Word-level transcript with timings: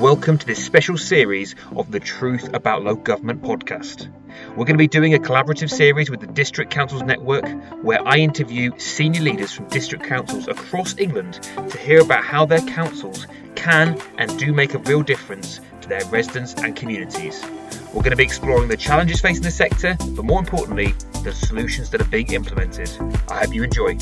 Welcome 0.00 0.38
to 0.38 0.46
this 0.46 0.64
special 0.64 0.96
series 0.96 1.54
of 1.76 1.90
the 1.90 2.00
Truth 2.00 2.54
About 2.54 2.82
Local 2.82 3.02
Government 3.02 3.42
podcast. 3.42 4.08
We're 4.48 4.64
going 4.64 4.68
to 4.68 4.78
be 4.78 4.88
doing 4.88 5.12
a 5.12 5.18
collaborative 5.18 5.68
series 5.68 6.08
with 6.08 6.20
the 6.20 6.26
District 6.26 6.70
Councils 6.70 7.02
Network 7.02 7.44
where 7.82 8.00
I 8.08 8.16
interview 8.16 8.70
senior 8.78 9.20
leaders 9.20 9.52
from 9.52 9.68
district 9.68 10.04
councils 10.04 10.48
across 10.48 10.96
England 10.96 11.42
to 11.68 11.76
hear 11.76 12.00
about 12.00 12.24
how 12.24 12.46
their 12.46 12.62
councils 12.62 13.26
can 13.56 14.00
and 14.16 14.38
do 14.38 14.54
make 14.54 14.72
a 14.72 14.78
real 14.78 15.02
difference 15.02 15.60
to 15.82 15.88
their 15.90 16.02
residents 16.06 16.54
and 16.54 16.74
communities. 16.74 17.44
We're 17.92 18.00
going 18.00 18.12
to 18.12 18.16
be 18.16 18.24
exploring 18.24 18.68
the 18.68 18.78
challenges 18.78 19.20
facing 19.20 19.42
the 19.42 19.50
sector, 19.50 19.98
but 20.16 20.24
more 20.24 20.38
importantly, 20.38 20.94
the 21.24 21.32
solutions 21.34 21.90
that 21.90 22.00
are 22.00 22.04
being 22.04 22.32
implemented. 22.32 22.90
I 23.28 23.44
hope 23.44 23.54
you 23.54 23.64
enjoy. 23.64 23.98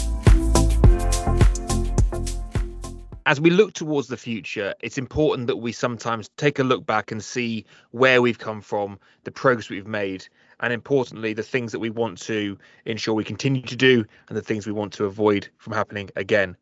As 3.28 3.38
we 3.38 3.50
look 3.50 3.74
towards 3.74 4.08
the 4.08 4.16
future, 4.16 4.74
it's 4.80 4.96
important 4.96 5.48
that 5.48 5.56
we 5.56 5.70
sometimes 5.70 6.30
take 6.38 6.58
a 6.58 6.64
look 6.64 6.86
back 6.86 7.12
and 7.12 7.22
see 7.22 7.62
where 7.90 8.22
we've 8.22 8.38
come 8.38 8.62
from, 8.62 8.98
the 9.24 9.30
progress 9.30 9.68
we've 9.68 9.86
made, 9.86 10.26
and 10.60 10.72
importantly, 10.72 11.34
the 11.34 11.42
things 11.42 11.70
that 11.72 11.78
we 11.78 11.90
want 11.90 12.16
to 12.18 12.56
ensure 12.86 13.12
we 13.12 13.24
continue 13.24 13.60
to 13.60 13.76
do 13.76 14.02
and 14.28 14.38
the 14.38 14.40
things 14.40 14.66
we 14.66 14.72
want 14.72 14.94
to 14.94 15.04
avoid 15.04 15.46
from 15.58 15.74
happening 15.74 16.08
again. 16.16 16.56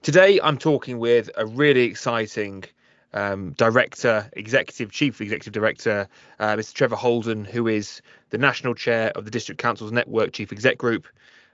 Today, 0.00 0.40
I'm 0.42 0.56
talking 0.56 0.98
with 0.98 1.28
a 1.36 1.44
really 1.44 1.82
exciting 1.82 2.64
um, 3.12 3.52
director, 3.58 4.30
executive, 4.32 4.90
chief 4.90 5.20
executive 5.20 5.52
director, 5.52 6.08
uh, 6.38 6.56
Mr. 6.56 6.72
Trevor 6.72 6.96
Holden, 6.96 7.44
who 7.44 7.66
is 7.66 8.00
the 8.30 8.38
national 8.38 8.74
chair 8.74 9.12
of 9.14 9.26
the 9.26 9.30
District 9.30 9.60
Councils 9.60 9.92
Network 9.92 10.32
Chief 10.32 10.52
Exec 10.52 10.78
Group 10.78 11.06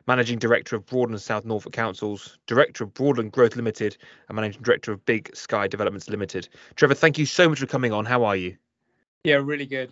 Managing 0.07 0.39
Director 0.39 0.77
of 0.77 0.85
Broadland 0.85 1.21
South 1.21 1.45
Norfolk 1.45 1.73
Councils, 1.73 2.39
Director 2.47 2.85
of 2.85 2.93
Broadland 2.93 3.33
Growth 3.33 3.57
Limited, 3.57 3.97
and 4.29 4.37
Managing 4.37 4.63
Director 4.63 4.93
of 4.93 5.05
Big 5.07 5.35
Sky 5.35 5.67
Developments 5.67 6.09
Limited. 6.11 6.49
Trevor, 6.77 6.95
thank 6.95 7.19
you 7.19 7.27
so 7.27 7.49
much 7.49 7.59
for 7.59 7.67
coming 7.67 7.93
on. 7.93 8.05
How 8.05 8.25
are 8.25 8.37
you? 8.37 8.57
Yeah, 9.25 9.37
really 9.37 9.67
good. 9.67 9.91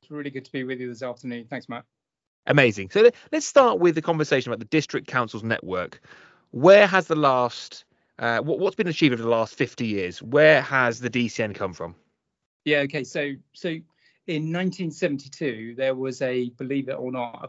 It's 0.00 0.10
really 0.10 0.30
good 0.30 0.46
to 0.46 0.52
be 0.52 0.64
with 0.64 0.80
you 0.80 0.88
this 0.88 1.02
afternoon. 1.02 1.46
Thanks, 1.50 1.68
Matt. 1.68 1.84
Amazing. 2.46 2.90
So 2.90 3.10
let's 3.32 3.46
start 3.46 3.78
with 3.78 3.94
the 3.94 4.02
conversation 4.02 4.50
about 4.50 4.60
the 4.60 4.66
District 4.66 5.06
Councils 5.06 5.42
Network. 5.42 6.00
Where 6.52 6.86
has 6.86 7.06
the 7.06 7.14
last, 7.14 7.84
uh, 8.18 8.38
what, 8.40 8.60
has 8.64 8.74
been 8.74 8.88
achieved 8.88 9.12
over 9.12 9.22
the 9.22 9.28
last 9.28 9.54
50 9.54 9.86
years? 9.86 10.22
Where 10.22 10.62
has 10.62 11.00
the 11.00 11.10
DCN 11.10 11.54
come 11.54 11.74
from? 11.74 11.94
Yeah, 12.64 12.78
okay. 12.78 13.04
So, 13.04 13.32
so 13.52 13.68
in 13.68 14.52
1972, 14.52 15.74
there 15.76 15.94
was 15.94 16.22
a, 16.22 16.48
believe 16.50 16.88
it 16.88 16.94
or 16.98 17.12
not, 17.12 17.40
a 17.42 17.48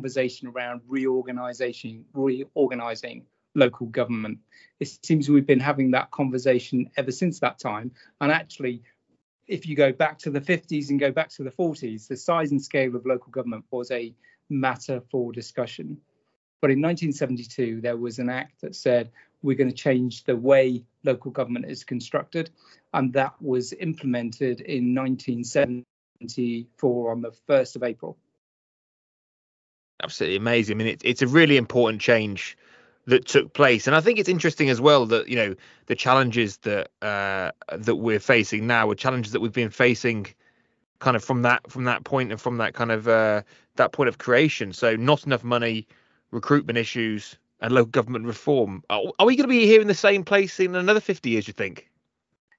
conversation 0.00 0.48
around 0.48 0.80
reorganization, 0.88 2.06
reorganizing 2.14 3.26
local 3.54 3.86
government. 3.88 4.38
It 4.78 4.88
seems 5.04 5.28
we've 5.28 5.46
been 5.46 5.60
having 5.60 5.90
that 5.90 6.10
conversation 6.10 6.90
ever 6.96 7.12
since 7.12 7.40
that 7.40 7.58
time. 7.58 7.90
And 8.18 8.32
actually, 8.32 8.82
if 9.46 9.66
you 9.66 9.76
go 9.76 9.92
back 9.92 10.16
to 10.20 10.30
the 10.30 10.40
50s 10.40 10.88
and 10.88 10.98
go 10.98 11.12
back 11.12 11.28
to 11.30 11.42
the 11.42 11.50
40s, 11.50 12.08
the 12.08 12.16
size 12.16 12.50
and 12.50 12.62
scale 12.62 12.96
of 12.96 13.04
local 13.04 13.30
government 13.30 13.66
was 13.70 13.90
a 13.90 14.14
matter 14.48 15.02
for 15.10 15.32
discussion. 15.32 15.98
But 16.62 16.70
in 16.70 16.80
1972, 16.80 17.82
there 17.82 17.98
was 17.98 18.18
an 18.18 18.30
act 18.30 18.62
that 18.62 18.74
said 18.74 19.10
we're 19.42 19.58
going 19.58 19.68
to 19.68 19.76
change 19.76 20.24
the 20.24 20.34
way 20.34 20.82
local 21.04 21.30
government 21.30 21.66
is 21.66 21.84
constructed. 21.84 22.48
And 22.94 23.12
that 23.12 23.34
was 23.42 23.74
implemented 23.74 24.62
in 24.62 24.94
1974 24.94 27.12
on 27.12 27.20
the 27.20 27.32
1st 27.46 27.76
of 27.76 27.82
April 27.82 28.16
absolutely 30.02 30.36
amazing. 30.36 30.76
I 30.76 30.78
mean, 30.78 30.86
it, 30.88 31.02
it's 31.04 31.22
a 31.22 31.26
really 31.26 31.56
important 31.56 32.00
change 32.00 32.56
that 33.06 33.26
took 33.26 33.52
place, 33.52 33.86
and 33.86 33.96
I 33.96 34.00
think 34.00 34.18
it's 34.18 34.28
interesting 34.28 34.70
as 34.70 34.80
well 34.80 35.06
that 35.06 35.28
you 35.28 35.36
know 35.36 35.54
the 35.86 35.94
challenges 35.94 36.58
that 36.58 36.90
uh, 37.02 37.52
that 37.76 37.96
we're 37.96 38.20
facing 38.20 38.66
now 38.66 38.90
are 38.90 38.94
challenges 38.94 39.32
that 39.32 39.40
we've 39.40 39.52
been 39.52 39.70
facing 39.70 40.26
kind 40.98 41.16
of 41.16 41.24
from 41.24 41.42
that 41.42 41.70
from 41.70 41.84
that 41.84 42.04
point 42.04 42.30
and 42.30 42.40
from 42.40 42.58
that 42.58 42.74
kind 42.74 42.92
of 42.92 43.08
uh, 43.08 43.42
that 43.76 43.92
point 43.92 44.08
of 44.08 44.18
creation. 44.18 44.72
So 44.72 44.96
not 44.96 45.26
enough 45.26 45.42
money, 45.42 45.86
recruitment 46.30 46.78
issues, 46.78 47.36
and 47.60 47.72
local 47.72 47.90
government 47.90 48.26
reform. 48.26 48.84
Are, 48.90 49.02
are 49.18 49.26
we 49.26 49.36
going 49.36 49.48
to 49.48 49.52
be 49.52 49.66
here 49.66 49.80
in 49.80 49.88
the 49.88 49.94
same 49.94 50.24
place 50.24 50.60
in 50.60 50.74
another 50.74 51.00
50 51.00 51.30
years? 51.30 51.48
You 51.48 51.54
think? 51.54 51.90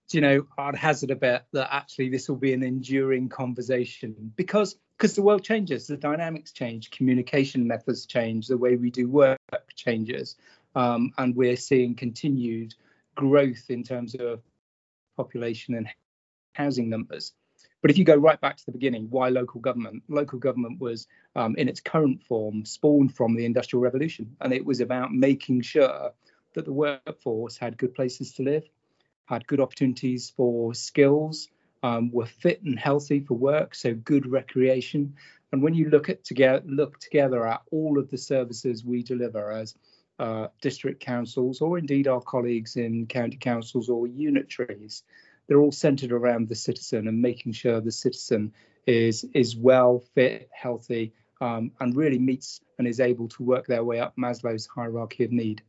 Do 0.09 0.17
you 0.17 0.21
know, 0.21 0.47
I'd 0.57 0.75
hazard 0.75 1.11
a 1.11 1.15
bet 1.15 1.45
that 1.53 1.73
actually 1.73 2.09
this 2.09 2.27
will 2.27 2.35
be 2.35 2.51
an 2.51 2.63
enduring 2.63 3.29
conversation 3.29 4.33
because 4.35 4.75
because 5.01 5.15
the 5.15 5.23
world 5.23 5.43
changes, 5.43 5.87
the 5.87 5.97
dynamics 5.97 6.51
change, 6.51 6.91
communication 6.91 7.65
methods 7.65 8.05
change, 8.05 8.45
the 8.45 8.55
way 8.55 8.75
we 8.75 8.91
do 8.91 9.09
work 9.09 9.39
changes, 9.73 10.35
um, 10.75 11.11
and 11.17 11.35
we're 11.35 11.55
seeing 11.55 11.95
continued 11.95 12.75
growth 13.15 13.65
in 13.69 13.81
terms 13.81 14.13
of 14.13 14.43
population 15.17 15.73
and 15.73 15.87
housing 16.53 16.87
numbers. 16.87 17.33
But 17.81 17.89
if 17.89 17.97
you 17.97 18.05
go 18.05 18.13
right 18.15 18.39
back 18.39 18.57
to 18.57 18.65
the 18.67 18.71
beginning, 18.71 19.07
why 19.09 19.29
local 19.29 19.59
government? 19.59 20.03
Local 20.07 20.37
government 20.37 20.79
was, 20.79 21.07
um, 21.35 21.55
in 21.55 21.67
its 21.67 21.79
current 21.79 22.21
form, 22.25 22.63
spawned 22.63 23.15
from 23.15 23.35
the 23.35 23.45
Industrial 23.45 23.81
Revolution, 23.81 24.35
and 24.39 24.53
it 24.53 24.63
was 24.63 24.81
about 24.81 25.11
making 25.11 25.61
sure 25.61 26.11
that 26.53 26.65
the 26.65 26.73
workforce 26.73 27.57
had 27.57 27.75
good 27.75 27.95
places 27.95 28.33
to 28.33 28.43
live, 28.43 28.69
had 29.25 29.47
good 29.47 29.61
opportunities 29.61 30.29
for 30.29 30.75
skills, 30.75 31.47
um, 31.83 32.11
were 32.11 32.25
fit 32.25 32.61
and 32.63 32.77
healthy 32.77 33.19
for 33.19 33.35
work, 33.35 33.75
so 33.75 33.93
good 33.93 34.25
recreation. 34.25 35.15
And 35.51 35.61
when 35.61 35.73
you 35.73 35.89
look 35.89 36.09
at 36.09 36.23
together, 36.23 36.63
look 36.65 36.99
together 36.99 37.45
at 37.45 37.61
all 37.71 37.99
of 37.99 38.09
the 38.09 38.17
services 38.17 38.85
we 38.85 39.03
deliver 39.03 39.51
as 39.51 39.75
uh, 40.19 40.47
district 40.61 40.99
councils, 40.99 41.61
or 41.61 41.77
indeed 41.77 42.07
our 42.07 42.21
colleagues 42.21 42.75
in 42.75 43.07
county 43.07 43.37
councils 43.37 43.89
or 43.89 44.05
unitaries, 44.05 45.01
they're 45.47 45.59
all 45.59 45.71
centered 45.71 46.11
around 46.11 46.47
the 46.47 46.55
citizen 46.55 47.07
and 47.07 47.21
making 47.21 47.51
sure 47.53 47.81
the 47.81 47.91
citizen 47.91 48.53
is 48.87 49.25
is 49.33 49.55
well, 49.55 50.03
fit, 50.15 50.49
healthy, 50.53 51.13
um, 51.41 51.71
and 51.79 51.95
really 51.95 52.19
meets 52.19 52.61
and 52.77 52.87
is 52.87 52.99
able 52.99 53.27
to 53.29 53.43
work 53.43 53.67
their 53.67 53.83
way 53.83 53.99
up 53.99 54.15
Maslow's 54.15 54.67
hierarchy 54.67 55.23
of 55.23 55.31
need 55.31 55.61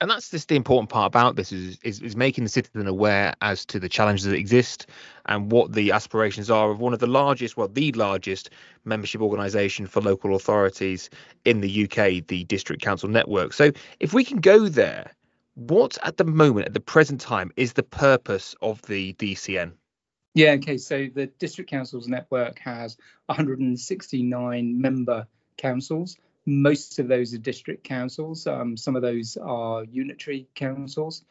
and 0.00 0.10
that's 0.10 0.30
just 0.30 0.48
the 0.48 0.56
important 0.56 0.90
part 0.90 1.06
about 1.06 1.36
this 1.36 1.52
is, 1.52 1.78
is, 1.82 2.00
is 2.00 2.16
making 2.16 2.44
the 2.44 2.50
citizen 2.50 2.86
aware 2.86 3.34
as 3.40 3.64
to 3.66 3.80
the 3.80 3.88
challenges 3.88 4.26
that 4.26 4.34
exist 4.34 4.86
and 5.24 5.50
what 5.50 5.72
the 5.72 5.92
aspirations 5.92 6.50
are 6.50 6.70
of 6.70 6.80
one 6.80 6.92
of 6.92 6.98
the 6.98 7.06
largest, 7.06 7.56
well, 7.56 7.68
the 7.68 7.92
largest 7.92 8.50
membership 8.84 9.22
organisation 9.22 9.86
for 9.86 10.02
local 10.02 10.34
authorities 10.34 11.08
in 11.44 11.60
the 11.60 11.84
UK, 11.84 12.26
the 12.26 12.44
District 12.44 12.82
Council 12.82 13.08
Network. 13.08 13.52
So, 13.52 13.72
if 13.98 14.12
we 14.12 14.22
can 14.24 14.38
go 14.38 14.68
there, 14.68 15.12
what 15.54 15.96
at 16.02 16.18
the 16.18 16.24
moment, 16.24 16.66
at 16.66 16.74
the 16.74 16.80
present 16.80 17.20
time, 17.20 17.50
is 17.56 17.72
the 17.72 17.82
purpose 17.82 18.54
of 18.60 18.82
the 18.82 19.14
DCN? 19.14 19.72
Yeah, 20.34 20.50
okay. 20.52 20.76
So 20.76 21.08
the 21.14 21.28
District 21.38 21.70
Councils 21.70 22.08
Network 22.08 22.58
has 22.58 22.98
169 23.26 24.80
member 24.80 25.26
councils 25.56 26.18
most 26.46 26.98
of 27.00 27.08
those 27.08 27.34
are 27.34 27.38
district 27.38 27.84
councils. 27.84 28.46
Um, 28.46 28.76
some 28.76 28.96
of 28.96 29.02
those 29.02 29.36
are 29.36 29.84
unitary 29.84 30.48
councils. 30.54 31.24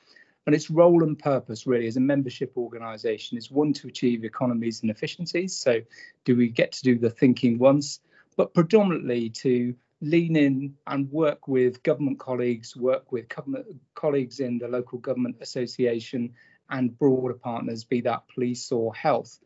And 0.46 0.53
its 0.53 0.70
role 0.70 1.03
and 1.03 1.18
purpose, 1.18 1.66
really, 1.66 1.88
as 1.88 1.98
a 1.98 2.02
membership 2.02 2.53
organisation, 2.56 3.38
is 3.38 3.50
one 3.50 3.74
to 3.74 3.88
achieve 3.88 4.24
economies 4.24 4.81
and 4.81 4.92
efficiencies. 4.92 5.56
So, 5.56 5.81
do 6.24 6.36
we 6.36 6.50
get 6.50 6.74
to 6.74 6.84
do 6.84 7.00
the 7.00 7.09
thinking 7.09 7.58
once, 7.58 8.00
but 8.36 8.53
predominantly 8.53 9.30
to 9.30 9.74
lean 10.02 10.36
in 10.36 10.76
and 10.86 11.12
work 11.12 11.47
with 11.47 11.82
government 11.82 12.20
colleagues, 12.20 12.76
work 12.76 13.12
with 13.12 13.28
government 13.28 13.66
colleagues 13.96 14.40
in 14.40 14.59
the 14.59 14.68
local 14.68 15.00
government 15.00 15.38
association 15.42 16.34
and 16.70 16.97
broader 17.00 17.34
partners, 17.34 17.84
be 17.84 18.02
that 18.02 18.28
police 18.28 18.72
or 18.72 18.94
health, 18.94 19.40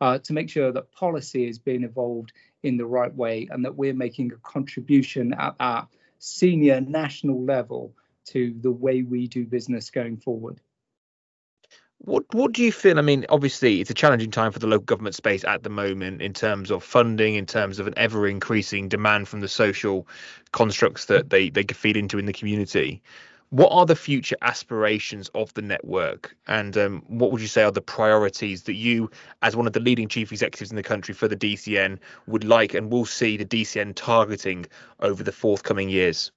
uh, 0.00 0.18
to 0.18 0.32
make 0.32 0.50
sure 0.50 0.72
that 0.72 0.92
policy 0.92 1.48
is 1.48 1.58
being 1.58 1.84
evolved 1.84 2.32
in 2.62 2.76
the 2.76 2.86
right 2.86 3.14
way 3.14 3.48
and 3.50 3.64
that 3.64 3.76
we're 3.76 3.94
making 3.94 4.32
a 4.32 4.36
contribution 4.36 5.34
at 5.34 5.56
that 5.58 5.86
senior 6.18 6.80
national 6.80 7.44
level 7.44 7.94
to 8.26 8.54
the 8.60 8.70
way 8.70 9.02
we 9.02 9.28
do 9.28 9.44
business 9.44 9.90
going 9.90 10.16
forward. 10.16 10.60
What 11.98 12.24
what 12.34 12.52
do 12.52 12.62
you 12.62 12.72
feel? 12.72 12.98
I 12.98 13.02
mean, 13.02 13.24
obviously, 13.30 13.80
it's 13.80 13.90
a 13.90 13.94
challenging 13.94 14.30
time 14.30 14.52
for 14.52 14.58
the 14.58 14.66
local 14.66 14.84
government 14.84 15.14
space 15.14 15.42
at 15.44 15.62
the 15.62 15.70
moment 15.70 16.20
in 16.20 16.34
terms 16.34 16.70
of 16.70 16.84
funding, 16.84 17.34
in 17.34 17.46
terms 17.46 17.78
of 17.78 17.86
an 17.86 17.94
ever 17.96 18.26
increasing 18.26 18.88
demand 18.88 19.28
from 19.28 19.40
the 19.40 19.48
social 19.48 20.06
constructs 20.52 21.06
that 21.06 21.30
they 21.30 21.48
they 21.48 21.62
feed 21.62 21.96
into 21.96 22.18
in 22.18 22.26
the 22.26 22.32
community 22.32 23.02
what 23.54 23.70
are 23.70 23.86
the 23.86 23.94
future 23.94 24.34
aspirations 24.42 25.28
of 25.28 25.54
the 25.54 25.62
network? 25.62 26.36
And 26.48 26.76
um, 26.76 27.04
what 27.06 27.30
would 27.30 27.40
you 27.40 27.46
say 27.46 27.62
are 27.62 27.70
the 27.70 27.80
priorities 27.80 28.64
that 28.64 28.74
you 28.74 29.12
as 29.42 29.54
one 29.54 29.68
of 29.68 29.72
the 29.72 29.78
leading 29.78 30.08
chief 30.08 30.32
executives 30.32 30.70
in 30.70 30.76
the 30.76 30.82
country 30.82 31.14
for 31.14 31.28
the 31.28 31.36
dcn 31.36 32.00
would 32.26 32.42
like 32.42 32.74
and 32.74 32.90
will 32.90 33.04
see 33.06 33.36
the 33.36 33.44
dcn 33.44 33.94
targeting 33.94 34.66
over 34.98 35.22
the 35.22 35.30
forthcoming 35.30 35.88
years? 35.88 36.32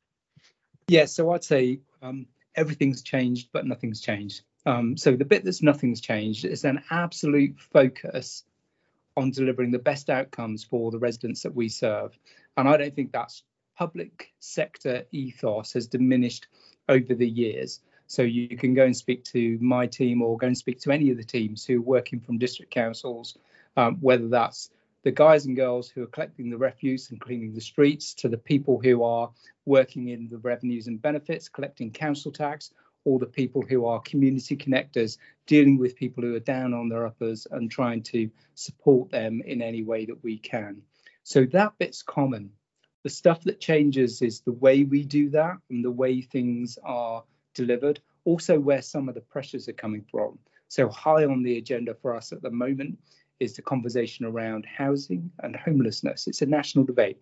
Yeah 0.89 1.05
so 1.05 1.31
i'd 1.31 1.43
say 1.43 1.79
um, 2.03 2.27
everything's 2.53 3.01
changed 3.01 3.49
but 3.51 3.65
nothing's 3.65 3.99
changed. 3.99 4.43
Um, 4.67 4.95
so 4.95 5.15
the 5.15 5.25
bit 5.25 5.43
that's 5.43 5.63
nothing's 5.63 6.01
changed 6.01 6.45
is 6.45 6.65
an 6.65 6.83
absolute 6.91 7.59
focus 7.59 8.43
on 9.15 9.31
delivering 9.31 9.71
the 9.71 9.79
best 9.79 10.11
outcomes 10.11 10.63
for 10.63 10.91
the 10.91 10.99
residents 10.99 11.41
that 11.41 11.55
we 11.55 11.67
serve. 11.67 12.15
And 12.57 12.69
i 12.69 12.77
don't 12.77 12.95
think 12.95 13.11
that's 13.11 13.41
public 13.75 14.33
sector 14.39 15.03
ethos 15.11 15.73
has 15.73 15.87
diminished 15.87 16.45
over 16.89 17.13
the 17.13 17.27
years. 17.27 17.79
So 18.07 18.21
you 18.21 18.57
can 18.57 18.73
go 18.73 18.85
and 18.85 18.95
speak 18.95 19.25
to 19.25 19.57
my 19.59 19.85
team 19.85 20.21
or 20.21 20.37
go 20.37 20.47
and 20.47 20.57
speak 20.57 20.79
to 20.81 20.91
any 20.91 21.11
of 21.11 21.17
the 21.17 21.23
teams 21.23 21.65
who 21.65 21.79
are 21.79 21.81
working 21.81 22.19
from 22.21 22.37
district 22.37 22.71
councils, 22.71 23.37
um, 23.75 23.97
whether 23.99 24.29
that's 24.29 24.69
the 25.03 25.11
guys 25.11 25.45
and 25.45 25.55
girls 25.55 25.89
who 25.89 26.03
are 26.03 26.07
collecting 26.07 26.49
the 26.49 26.57
refuse 26.57 27.11
and 27.11 27.19
cleaning 27.19 27.53
the 27.53 27.61
streets, 27.61 28.13
to 28.13 28.29
the 28.29 28.37
people 28.37 28.79
who 28.79 29.03
are 29.03 29.29
working 29.65 30.09
in 30.09 30.27
the 30.29 30.37
revenues 30.37 30.87
and 30.87 31.01
benefits, 31.01 31.49
collecting 31.49 31.91
council 31.91 32.31
tax, 32.31 32.71
or 33.03 33.19
the 33.19 33.25
people 33.25 33.61
who 33.61 33.85
are 33.85 34.01
community 34.01 34.57
connectors, 34.57 35.17
dealing 35.45 35.77
with 35.77 35.95
people 35.95 36.23
who 36.23 36.35
are 36.35 36.41
down 36.41 36.73
on 36.73 36.89
their 36.89 37.05
uppers 37.05 37.47
and 37.51 37.71
trying 37.71 38.03
to 38.03 38.29
support 38.55 39.09
them 39.11 39.41
in 39.45 39.61
any 39.61 39.81
way 39.81 40.05
that 40.05 40.21
we 40.23 40.37
can. 40.37 40.81
So 41.23 41.45
that 41.45 41.77
bit's 41.77 42.03
common. 42.03 42.51
The 43.07 43.13
stuff 43.13 43.41
that 43.45 43.61
changes 43.61 44.21
is 44.21 44.41
the 44.41 44.51
way 44.51 44.83
we 44.83 45.05
do 45.05 45.29
that 45.29 45.59
and 45.69 45.81
the 45.81 45.89
way 45.89 46.19
things 46.19 46.77
are 46.83 47.23
delivered, 47.53 48.01
also 48.25 48.59
where 48.59 48.81
some 48.81 49.07
of 49.07 49.15
the 49.15 49.21
pressures 49.21 49.69
are 49.69 49.79
coming 49.81 50.03
from. 50.11 50.37
So, 50.67 50.89
high 50.89 51.23
on 51.23 51.41
the 51.41 51.57
agenda 51.57 51.93
for 51.93 52.13
us 52.13 52.33
at 52.33 52.41
the 52.41 52.51
moment 52.51 52.99
is 53.39 53.55
the 53.55 53.61
conversation 53.61 54.25
around 54.25 54.65
housing 54.65 55.31
and 55.41 55.55
homelessness. 55.55 56.27
It's 56.27 56.41
a 56.41 56.45
national 56.45 56.83
debate. 56.83 57.17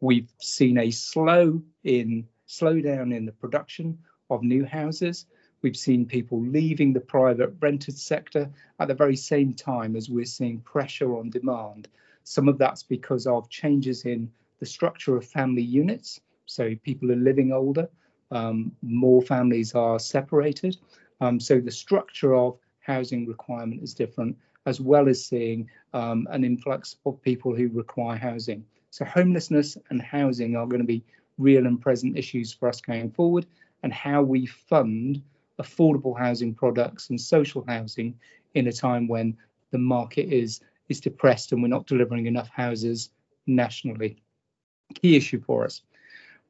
We've 0.00 0.32
seen 0.40 0.78
a 0.78 0.92
slow 0.92 1.60
in 1.82 2.28
slowdown 2.46 3.12
in 3.12 3.26
the 3.26 3.32
production 3.32 3.98
of 4.30 4.44
new 4.44 4.64
houses. 4.64 5.26
We've 5.60 5.76
seen 5.76 6.06
people 6.06 6.40
leaving 6.40 6.92
the 6.92 7.00
private 7.00 7.52
rented 7.58 7.98
sector 7.98 8.48
at 8.78 8.86
the 8.86 8.94
very 8.94 9.16
same 9.16 9.54
time 9.54 9.96
as 9.96 10.08
we're 10.08 10.24
seeing 10.24 10.60
pressure 10.60 11.16
on 11.16 11.30
demand. 11.30 11.88
Some 12.22 12.48
of 12.48 12.58
that's 12.58 12.84
because 12.84 13.26
of 13.26 13.50
changes 13.50 14.04
in 14.04 14.30
the 14.60 14.66
structure 14.66 15.16
of 15.16 15.24
family 15.24 15.62
units. 15.62 16.20
So 16.46 16.74
people 16.84 17.10
are 17.12 17.16
living 17.16 17.52
older, 17.52 17.88
um, 18.30 18.72
more 18.82 19.22
families 19.22 19.74
are 19.74 19.98
separated. 19.98 20.76
Um, 21.20 21.40
so 21.40 21.60
the 21.60 21.70
structure 21.70 22.34
of 22.34 22.58
housing 22.80 23.26
requirement 23.26 23.82
is 23.82 23.94
different, 23.94 24.36
as 24.66 24.80
well 24.80 25.08
as 25.08 25.24
seeing 25.24 25.68
um, 25.92 26.26
an 26.30 26.44
influx 26.44 26.96
of 27.04 27.20
people 27.22 27.54
who 27.54 27.68
require 27.68 28.16
housing. 28.16 28.64
So 28.90 29.04
homelessness 29.04 29.76
and 29.90 30.00
housing 30.00 30.56
are 30.56 30.66
going 30.66 30.80
to 30.80 30.86
be 30.86 31.04
real 31.38 31.66
and 31.66 31.80
present 31.80 32.16
issues 32.16 32.52
for 32.52 32.68
us 32.68 32.80
going 32.80 33.10
forward, 33.10 33.46
and 33.82 33.92
how 33.92 34.22
we 34.22 34.46
fund 34.46 35.22
affordable 35.60 36.18
housing 36.18 36.54
products 36.54 37.10
and 37.10 37.20
social 37.20 37.64
housing 37.66 38.18
in 38.54 38.66
a 38.68 38.72
time 38.72 39.08
when 39.08 39.36
the 39.70 39.78
market 39.78 40.32
is 40.32 40.60
is 40.88 41.00
depressed 41.00 41.52
and 41.52 41.62
we're 41.62 41.68
not 41.68 41.86
delivering 41.86 42.26
enough 42.26 42.48
houses 42.48 43.10
nationally. 43.46 44.22
Key 44.94 45.16
issue 45.16 45.40
for 45.40 45.64
us. 45.64 45.82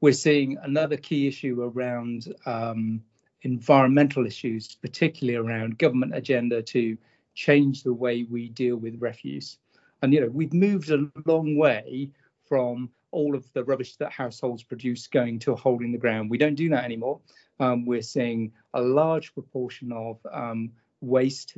We're 0.00 0.12
seeing 0.12 0.58
another 0.62 0.96
key 0.96 1.26
issue 1.26 1.62
around 1.62 2.34
um, 2.44 3.02
environmental 3.42 4.26
issues, 4.26 4.74
particularly 4.74 5.36
around 5.36 5.78
government 5.78 6.14
agenda 6.14 6.62
to 6.62 6.98
change 7.34 7.82
the 7.82 7.92
way 7.92 8.24
we 8.24 8.48
deal 8.48 8.76
with 8.76 9.00
refuse. 9.00 9.58
And 10.02 10.12
you 10.12 10.20
know, 10.20 10.28
we've 10.28 10.52
moved 10.52 10.90
a 10.90 11.10
long 11.24 11.56
way 11.56 12.10
from 12.48 12.90
all 13.10 13.34
of 13.34 13.50
the 13.54 13.64
rubbish 13.64 13.96
that 13.96 14.12
households 14.12 14.62
produce 14.62 15.06
going 15.06 15.38
to 15.40 15.52
a 15.52 15.56
hole 15.56 15.82
in 15.82 15.92
the 15.92 15.98
ground. 15.98 16.30
We 16.30 16.38
don't 16.38 16.54
do 16.54 16.68
that 16.70 16.84
anymore. 16.84 17.20
Um, 17.58 17.86
we're 17.86 18.02
seeing 18.02 18.52
a 18.74 18.80
large 18.82 19.32
proportion 19.32 19.92
of 19.92 20.18
um, 20.30 20.72
waste 21.00 21.54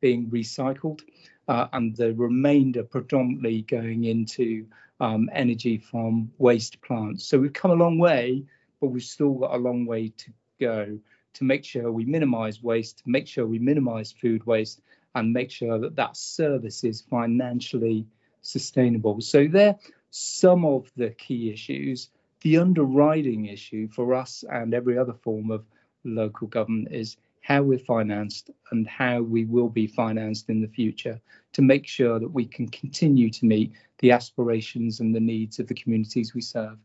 being 0.00 0.30
recycled 0.30 1.02
uh, 1.48 1.68
and 1.72 1.94
the 1.96 2.14
remainder 2.14 2.82
predominantly 2.82 3.62
going 3.62 4.04
into 4.04 4.66
um, 5.00 5.28
energy 5.32 5.78
from 5.78 6.30
waste 6.38 6.80
plants. 6.80 7.24
So 7.24 7.38
we've 7.38 7.52
come 7.52 7.70
a 7.70 7.74
long 7.74 7.98
way, 7.98 8.44
but 8.80 8.88
we've 8.88 9.02
still 9.02 9.34
got 9.34 9.54
a 9.54 9.58
long 9.58 9.86
way 9.86 10.12
to 10.16 10.32
go 10.60 10.98
to 11.34 11.44
make 11.44 11.64
sure 11.64 11.90
we 11.90 12.04
minimize 12.04 12.62
waste, 12.62 13.02
make 13.06 13.26
sure 13.26 13.46
we 13.46 13.58
minimize 13.58 14.12
food 14.12 14.46
waste, 14.46 14.80
and 15.14 15.32
make 15.32 15.50
sure 15.50 15.78
that 15.80 15.96
that 15.96 16.16
service 16.16 16.84
is 16.84 17.00
financially 17.02 18.06
sustainable. 18.40 19.20
So 19.20 19.46
they're 19.46 19.76
some 20.10 20.64
of 20.64 20.90
the 20.96 21.10
key 21.10 21.52
issues. 21.52 22.08
The 22.42 22.58
underwriting 22.58 23.46
issue 23.46 23.88
for 23.88 24.14
us 24.14 24.44
and 24.48 24.74
every 24.74 24.98
other 24.98 25.14
form 25.14 25.50
of 25.50 25.64
local 26.04 26.46
government 26.46 26.88
is 26.92 27.16
how 27.44 27.62
we're 27.62 27.78
financed 27.78 28.50
and 28.70 28.88
how 28.88 29.20
we 29.20 29.44
will 29.44 29.68
be 29.68 29.86
financed 29.86 30.48
in 30.48 30.62
the 30.62 30.68
future 30.68 31.20
to 31.52 31.60
make 31.60 31.86
sure 31.86 32.18
that 32.18 32.32
we 32.32 32.46
can 32.46 32.66
continue 32.68 33.28
to 33.28 33.44
meet 33.44 33.70
the 33.98 34.10
aspirations 34.10 35.00
and 35.00 35.14
the 35.14 35.20
needs 35.20 35.58
of 35.58 35.66
the 35.66 35.74
communities 35.74 36.32
we 36.34 36.40
serve. 36.40 36.78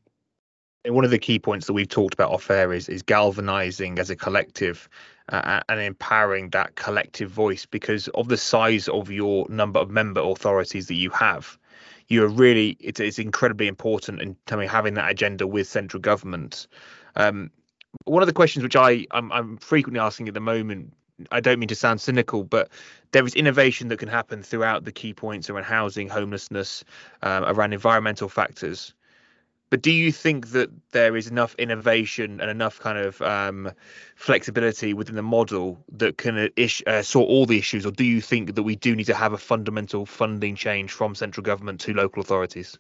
And 0.83 0.93
one 0.93 1.05
of 1.05 1.11
the 1.11 1.17
key 1.17 1.39
points 1.39 1.65
that 1.67 1.73
we've 1.73 1.87
talked 1.87 2.13
about 2.13 2.31
off 2.31 2.51
air 2.51 2.73
is, 2.73 2.89
is 2.89 3.01
galvanizing 3.01 3.99
as 3.99 4.09
a 4.09 4.17
collective 4.17 4.89
uh, 5.29 5.61
and 5.69 5.79
empowering 5.79 6.49
that 6.49 6.75
collective 6.75 7.29
voice 7.29 7.65
because 7.65 8.09
of 8.09 8.27
the 8.27 8.37
size 8.37 8.89
of 8.89 9.09
your 9.09 9.47
number 9.49 9.79
of 9.79 9.89
member 9.89 10.19
authorities 10.19 10.87
that 10.87 10.95
you 10.95 11.09
have. 11.11 11.57
You're 12.09 12.27
really, 12.27 12.75
it's, 12.81 12.99
it's 12.99 13.19
incredibly 13.19 13.67
important 13.67 14.21
in 14.21 14.35
having 14.67 14.95
that 14.95 15.09
agenda 15.09 15.47
with 15.47 15.69
central 15.69 16.01
government. 16.01 16.67
Um, 17.15 17.49
one 18.05 18.23
of 18.23 18.27
the 18.27 18.33
questions 18.33 18.63
which 18.63 18.75
I 18.75 19.05
I'm, 19.11 19.31
I'm 19.31 19.57
frequently 19.57 19.99
asking 19.99 20.27
at 20.27 20.33
the 20.33 20.39
moment 20.39 20.93
I 21.31 21.39
don't 21.39 21.59
mean 21.59 21.67
to 21.67 21.75
sound 21.75 21.99
cynical, 21.99 22.43
but 22.43 22.69
there 23.11 23.25
is 23.25 23.35
innovation 23.35 23.89
that 23.89 23.99
can 23.99 24.07
happen 24.07 24.41
throughout 24.41 24.85
the 24.85 24.91
key 24.91 25.13
points 25.13 25.49
around 25.49 25.65
housing, 25.65 26.07
homelessness, 26.07 26.83
um, 27.21 27.43
around 27.43 27.73
environmental 27.73 28.29
factors. 28.29 28.93
But 29.69 29.81
do 29.83 29.91
you 29.91 30.11
think 30.11 30.51
that 30.51 30.69
there 30.91 31.15
is 31.15 31.27
enough 31.27 31.53
innovation 31.55 32.41
and 32.41 32.49
enough 32.49 32.79
kind 32.79 32.97
of 32.97 33.21
um, 33.21 33.71
flexibility 34.15 34.93
within 34.93 35.15
the 35.15 35.21
model 35.21 35.77
that 35.91 36.17
can 36.17 36.49
ish, 36.55 36.81
uh, 36.87 37.03
sort 37.03 37.29
all 37.29 37.45
the 37.45 37.59
issues, 37.59 37.85
or 37.85 37.91
do 37.91 38.03
you 38.03 38.19
think 38.19 38.55
that 38.55 38.63
we 38.63 38.75
do 38.75 38.95
need 38.95 39.05
to 39.05 39.13
have 39.13 39.33
a 39.33 39.37
fundamental 39.37 40.07
funding 40.07 40.55
change 40.55 40.91
from 40.91 41.13
central 41.13 41.43
government 41.43 41.81
to 41.81 41.93
local 41.93 42.21
authorities? 42.21 42.79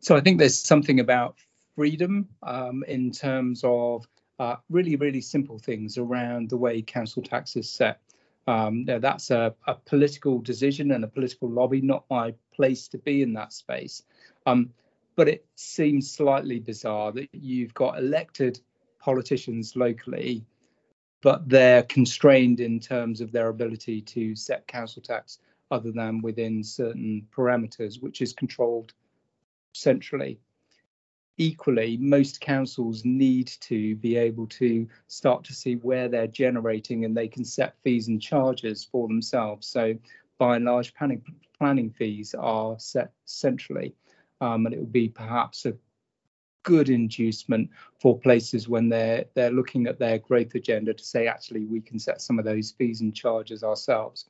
So 0.00 0.16
I 0.16 0.20
think 0.20 0.38
there's 0.38 0.58
something 0.58 0.98
about 0.98 1.36
freedom 1.76 2.28
um, 2.42 2.84
in 2.86 3.10
terms 3.10 3.62
of 3.64 4.06
uh, 4.38 4.56
really, 4.70 4.96
really 4.96 5.20
simple 5.20 5.58
things 5.58 5.98
around 5.98 6.50
the 6.50 6.56
way 6.56 6.82
council 6.82 7.22
tax 7.22 7.56
is 7.56 7.70
set. 7.70 8.00
Um, 8.46 8.84
that's 8.86 9.30
a, 9.30 9.54
a, 9.68 9.74
political 9.74 10.40
decision 10.40 10.90
and 10.90 11.04
a 11.04 11.08
political 11.08 11.48
lobby, 11.48 11.80
not 11.80 12.04
my 12.10 12.34
place 12.52 12.88
to 12.88 12.98
be 12.98 13.22
in 13.22 13.34
that 13.34 13.52
space. 13.52 14.02
Um, 14.46 14.70
but 15.14 15.28
it 15.28 15.46
seems 15.54 16.10
slightly 16.10 16.58
bizarre 16.58 17.12
that 17.12 17.28
you've 17.32 17.74
got 17.74 17.98
elected 17.98 18.58
politicians 18.98 19.76
locally, 19.76 20.44
but 21.22 21.48
they're 21.48 21.84
constrained 21.84 22.58
in 22.58 22.80
terms 22.80 23.20
of 23.20 23.30
their 23.30 23.48
ability 23.48 24.00
to 24.00 24.34
set 24.34 24.66
council 24.66 25.02
tax 25.02 25.38
other 25.70 25.92
than 25.92 26.20
within 26.20 26.64
certain 26.64 27.28
parameters, 27.36 28.02
which 28.02 28.20
is 28.20 28.32
controlled 28.32 28.92
centrally 29.72 30.40
equally, 31.38 31.96
most 31.96 32.40
councils 32.40 33.04
need 33.04 33.48
to 33.60 33.96
be 33.96 34.16
able 34.16 34.46
to 34.46 34.86
start 35.08 35.44
to 35.44 35.52
see 35.52 35.76
where 35.76 36.08
they're 36.08 36.26
generating 36.26 37.04
and 37.04 37.16
they 37.16 37.28
can 37.28 37.44
set 37.44 37.76
fees 37.82 38.08
and 38.08 38.20
charges 38.20 38.84
for 38.84 39.08
themselves. 39.08 39.66
So, 39.66 39.94
by 40.38 40.56
and 40.56 40.64
large, 40.64 40.94
planning, 40.94 41.22
planning 41.56 41.90
fees 41.90 42.34
are 42.34 42.78
set 42.78 43.12
centrally, 43.24 43.94
um, 44.40 44.66
and 44.66 44.74
it 44.74 44.80
would 44.80 44.92
be 44.92 45.08
perhaps 45.08 45.66
a 45.66 45.74
good 46.64 46.88
inducement 46.88 47.68
for 48.00 48.18
places 48.18 48.68
when 48.68 48.88
they're 48.88 49.24
they're 49.34 49.50
looking 49.50 49.86
at 49.86 49.98
their 49.98 50.18
growth 50.18 50.54
agenda 50.54 50.94
to 50.94 51.04
say 51.04 51.26
actually 51.26 51.64
we 51.64 51.80
can 51.80 51.98
set 51.98 52.20
some 52.20 52.38
of 52.38 52.44
those 52.44 52.70
fees 52.72 53.00
and 53.00 53.14
charges 53.14 53.64
ourselves. 53.64 54.26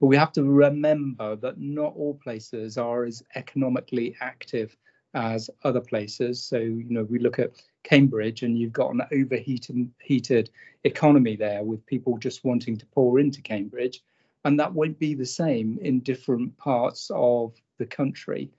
But 0.00 0.06
we 0.06 0.16
have 0.16 0.32
to 0.32 0.44
remember 0.44 1.36
that 1.36 1.60
not 1.60 1.94
all 1.94 2.14
places 2.14 2.78
are 2.78 3.04
as 3.04 3.22
economically 3.34 4.16
active 4.20 4.76
as 5.14 5.50
other 5.64 5.80
places. 5.80 6.42
So, 6.42 6.58
you 6.58 6.86
know, 6.88 7.04
we 7.04 7.18
look 7.18 7.38
at 7.38 7.62
Cambridge 7.82 8.42
and 8.42 8.58
you've 8.58 8.72
got 8.72 8.94
an 8.94 9.02
overheated 9.12 9.90
heated 10.00 10.50
economy 10.84 11.36
there 11.36 11.62
with 11.62 11.86
people 11.86 12.18
just 12.18 12.44
wanting 12.44 12.76
to 12.78 12.86
pour 12.86 13.18
into 13.18 13.42
Cambridge. 13.42 14.02
And 14.44 14.58
that 14.60 14.72
won't 14.72 14.98
be 14.98 15.14
the 15.14 15.26
same 15.26 15.78
in 15.82 16.00
different 16.00 16.56
parts 16.56 17.10
of 17.14 17.54
the 17.78 17.86
country. 17.86 18.50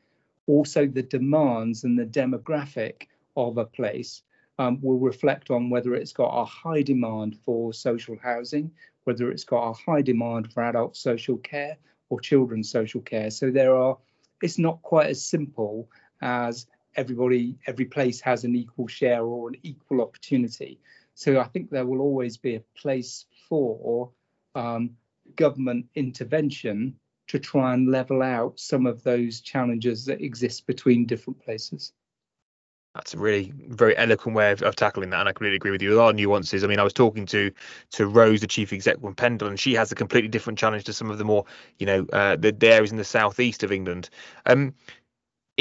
Also, 0.47 0.85
the 0.85 1.01
demands 1.03 1.83
and 1.83 1.97
the 1.97 2.05
demographic 2.05 3.07
of 3.35 3.57
a 3.57 3.65
place 3.65 4.21
um, 4.59 4.79
will 4.81 4.99
reflect 4.99 5.49
on 5.49 5.69
whether 5.69 5.95
it's 5.95 6.13
got 6.13 6.39
a 6.39 6.45
high 6.45 6.83
demand 6.83 7.37
for 7.45 7.73
social 7.73 8.17
housing, 8.21 8.71
whether 9.05 9.31
it's 9.31 9.43
got 9.43 9.69
a 9.69 9.73
high 9.73 10.01
demand 10.01 10.51
for 10.51 10.63
adult 10.63 10.95
social 10.95 11.37
care 11.37 11.77
or 12.09 12.19
children's 12.19 12.69
social 12.69 13.01
care. 13.01 13.31
So 13.31 13.49
there 13.49 13.75
are, 13.75 13.97
it's 14.41 14.59
not 14.59 14.81
quite 14.81 15.09
as 15.09 15.23
simple 15.23 15.89
as 16.21 16.67
everybody, 16.95 17.57
every 17.67 17.85
place 17.85 18.21
has 18.21 18.43
an 18.43 18.55
equal 18.55 18.87
share 18.87 19.23
or 19.23 19.49
an 19.49 19.55
equal 19.63 20.01
opportunity. 20.01 20.79
So 21.13 21.39
I 21.39 21.45
think 21.45 21.69
there 21.69 21.85
will 21.85 22.01
always 22.01 22.37
be 22.37 22.55
a 22.55 22.63
place 22.75 23.25
for 23.47 24.11
um, 24.55 24.91
government 25.35 25.85
intervention 25.95 26.95
to 27.27 27.39
try 27.39 27.73
and 27.73 27.89
level 27.89 28.21
out 28.21 28.59
some 28.59 28.85
of 28.85 29.03
those 29.03 29.39
challenges 29.39 30.05
that 30.05 30.21
exist 30.21 30.67
between 30.67 31.05
different 31.05 31.39
places. 31.39 31.93
That's 32.95 33.13
a 33.13 33.17
really 33.17 33.53
very 33.69 33.95
eloquent 33.95 34.35
way 34.35 34.51
of, 34.51 34.61
of, 34.63 34.75
tackling 34.75 35.11
that, 35.11 35.21
and 35.21 35.29
I 35.29 35.31
completely 35.31 35.55
agree 35.55 35.71
with 35.71 35.81
you. 35.81 35.91
There 35.91 36.01
are 36.01 36.11
nuances. 36.11 36.65
I 36.65 36.67
mean, 36.67 36.79
I 36.79 36.83
was 36.83 36.91
talking 36.91 37.25
to 37.27 37.49
to 37.91 38.05
Rose, 38.05 38.41
the 38.41 38.47
chief 38.47 38.73
exec 38.73 38.99
from 38.99 39.15
Pendle, 39.15 39.47
and 39.47 39.57
she 39.57 39.73
has 39.75 39.93
a 39.93 39.95
completely 39.95 40.27
different 40.27 40.59
challenge 40.59 40.83
to 40.85 40.93
some 40.93 41.09
of 41.09 41.17
the 41.17 41.23
more, 41.23 41.45
you 41.79 41.85
know, 41.85 42.05
uh, 42.11 42.35
the, 42.35 42.51
the 42.51 42.67
areas 42.67 42.91
in 42.91 42.97
the 42.97 43.05
southeast 43.05 43.63
of 43.63 43.71
England. 43.71 44.09
Um, 44.45 44.73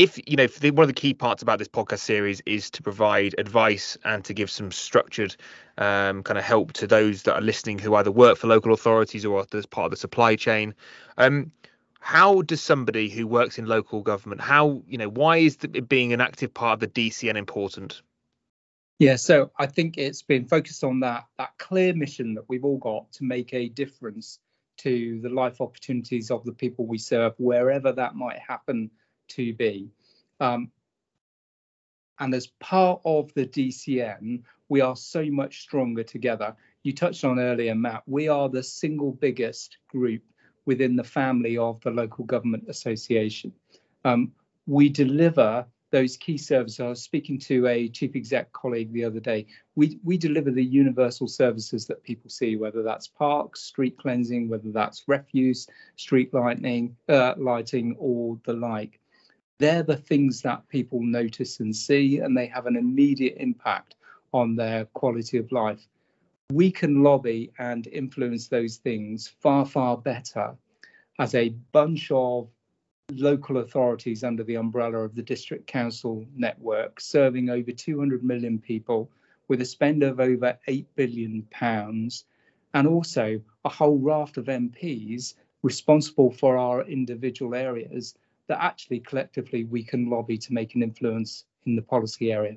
if 0.00 0.18
you 0.26 0.34
know, 0.34 0.46
the, 0.46 0.70
one 0.70 0.84
of 0.84 0.88
the 0.88 0.94
key 0.94 1.12
parts 1.12 1.42
about 1.42 1.58
this 1.58 1.68
podcast 1.68 1.98
series 1.98 2.40
is 2.46 2.70
to 2.70 2.82
provide 2.82 3.34
advice 3.36 3.98
and 4.02 4.24
to 4.24 4.32
give 4.32 4.50
some 4.50 4.72
structured 4.72 5.36
um, 5.76 6.22
kind 6.22 6.38
of 6.38 6.44
help 6.44 6.72
to 6.72 6.86
those 6.86 7.24
that 7.24 7.34
are 7.34 7.42
listening 7.42 7.78
who 7.78 7.94
either 7.94 8.10
work 8.10 8.38
for 8.38 8.46
local 8.46 8.72
authorities 8.72 9.26
or 9.26 9.44
as 9.52 9.66
part 9.66 9.84
of 9.84 9.90
the 9.90 9.98
supply 9.98 10.36
chain. 10.36 10.74
Um, 11.18 11.52
how 11.98 12.40
does 12.40 12.62
somebody 12.62 13.10
who 13.10 13.26
works 13.26 13.58
in 13.58 13.66
local 13.66 14.00
government 14.00 14.40
how 14.40 14.82
you 14.88 14.96
know 14.96 15.10
why 15.10 15.36
is 15.36 15.58
the, 15.58 15.68
being 15.68 16.14
an 16.14 16.20
active 16.22 16.54
part 16.54 16.72
of 16.72 16.80
the 16.80 16.88
dcn 17.10 17.36
important 17.36 18.00
yeah 18.98 19.16
so 19.16 19.50
i 19.58 19.66
think 19.66 19.98
it's 19.98 20.22
been 20.22 20.46
focused 20.46 20.82
on 20.82 21.00
that 21.00 21.26
that 21.36 21.50
clear 21.58 21.92
mission 21.92 22.32
that 22.32 22.44
we've 22.48 22.64
all 22.64 22.78
got 22.78 23.12
to 23.12 23.22
make 23.22 23.52
a 23.52 23.68
difference 23.68 24.38
to 24.78 25.20
the 25.20 25.28
life 25.28 25.60
opportunities 25.60 26.30
of 26.30 26.42
the 26.44 26.52
people 26.52 26.86
we 26.86 26.96
serve 26.96 27.34
wherever 27.36 27.92
that 27.92 28.14
might 28.14 28.38
happen 28.38 28.90
to 29.30 29.52
be 29.54 29.88
um, 30.40 30.70
and 32.18 32.34
as 32.34 32.48
part 32.58 33.00
of 33.04 33.32
the 33.34 33.46
dcn 33.46 34.42
we 34.68 34.80
are 34.80 34.96
so 34.96 35.24
much 35.30 35.62
stronger 35.62 36.02
together 36.02 36.54
you 36.82 36.92
touched 36.92 37.24
on 37.24 37.38
earlier 37.38 37.74
matt 37.74 38.02
we 38.06 38.28
are 38.28 38.48
the 38.48 38.62
single 38.62 39.12
biggest 39.12 39.78
group 39.88 40.22
within 40.66 40.96
the 40.96 41.04
family 41.04 41.56
of 41.58 41.80
the 41.80 41.90
local 41.90 42.24
government 42.24 42.64
association. 42.68 43.52
Um, 44.04 44.32
we 44.66 44.88
deliver 44.88 45.66
those 45.90 46.16
key 46.16 46.38
services. 46.38 46.78
I 46.78 46.86
was 46.86 47.02
speaking 47.02 47.38
to 47.40 47.66
a 47.66 47.88
chief 47.88 48.14
exec 48.14 48.52
colleague 48.52 48.92
the 48.92 49.04
other 49.04 49.18
day. 49.18 49.46
We, 49.74 49.98
we 50.04 50.16
deliver 50.16 50.52
the 50.52 50.64
universal 50.64 51.26
services 51.26 51.86
that 51.86 52.04
people 52.04 52.30
see, 52.30 52.54
whether 52.54 52.84
that's 52.84 53.08
parks, 53.08 53.62
street 53.62 53.98
cleansing, 53.98 54.48
whether 54.48 54.70
that's 54.70 55.08
refuse, 55.08 55.66
street 55.96 56.32
lighting, 56.32 56.96
uh, 57.08 57.34
lighting, 57.36 57.96
or 57.98 58.38
the 58.44 58.52
like. 58.52 58.99
They're 59.60 59.82
the 59.82 59.98
things 59.98 60.40
that 60.40 60.66
people 60.70 61.02
notice 61.02 61.60
and 61.60 61.76
see, 61.76 62.16
and 62.16 62.34
they 62.34 62.46
have 62.46 62.64
an 62.64 62.76
immediate 62.76 63.36
impact 63.36 63.94
on 64.32 64.56
their 64.56 64.86
quality 64.86 65.36
of 65.36 65.52
life. 65.52 65.86
We 66.50 66.70
can 66.70 67.02
lobby 67.02 67.52
and 67.58 67.86
influence 67.86 68.48
those 68.48 68.78
things 68.78 69.28
far, 69.28 69.66
far 69.66 69.98
better 69.98 70.56
as 71.18 71.34
a 71.34 71.50
bunch 71.72 72.10
of 72.10 72.48
local 73.12 73.58
authorities 73.58 74.24
under 74.24 74.44
the 74.44 74.54
umbrella 74.54 75.00
of 75.00 75.14
the 75.14 75.22
district 75.22 75.66
council 75.66 76.24
network, 76.34 76.98
serving 76.98 77.50
over 77.50 77.70
200 77.70 78.24
million 78.24 78.58
people 78.58 79.10
with 79.46 79.60
a 79.60 79.66
spend 79.66 80.02
of 80.02 80.20
over 80.20 80.58
8 80.68 80.86
billion 80.96 81.42
pounds, 81.50 82.24
and 82.72 82.88
also 82.88 83.42
a 83.66 83.68
whole 83.68 83.98
raft 83.98 84.38
of 84.38 84.46
MPs 84.46 85.34
responsible 85.62 86.30
for 86.30 86.56
our 86.56 86.82
individual 86.86 87.54
areas 87.54 88.14
that 88.50 88.60
actually 88.60 88.98
collectively 88.98 89.62
we 89.62 89.84
can 89.84 90.10
lobby 90.10 90.36
to 90.36 90.52
make 90.52 90.74
an 90.74 90.82
influence 90.82 91.44
in 91.66 91.76
the 91.76 91.82
policy 91.82 92.32
area. 92.32 92.56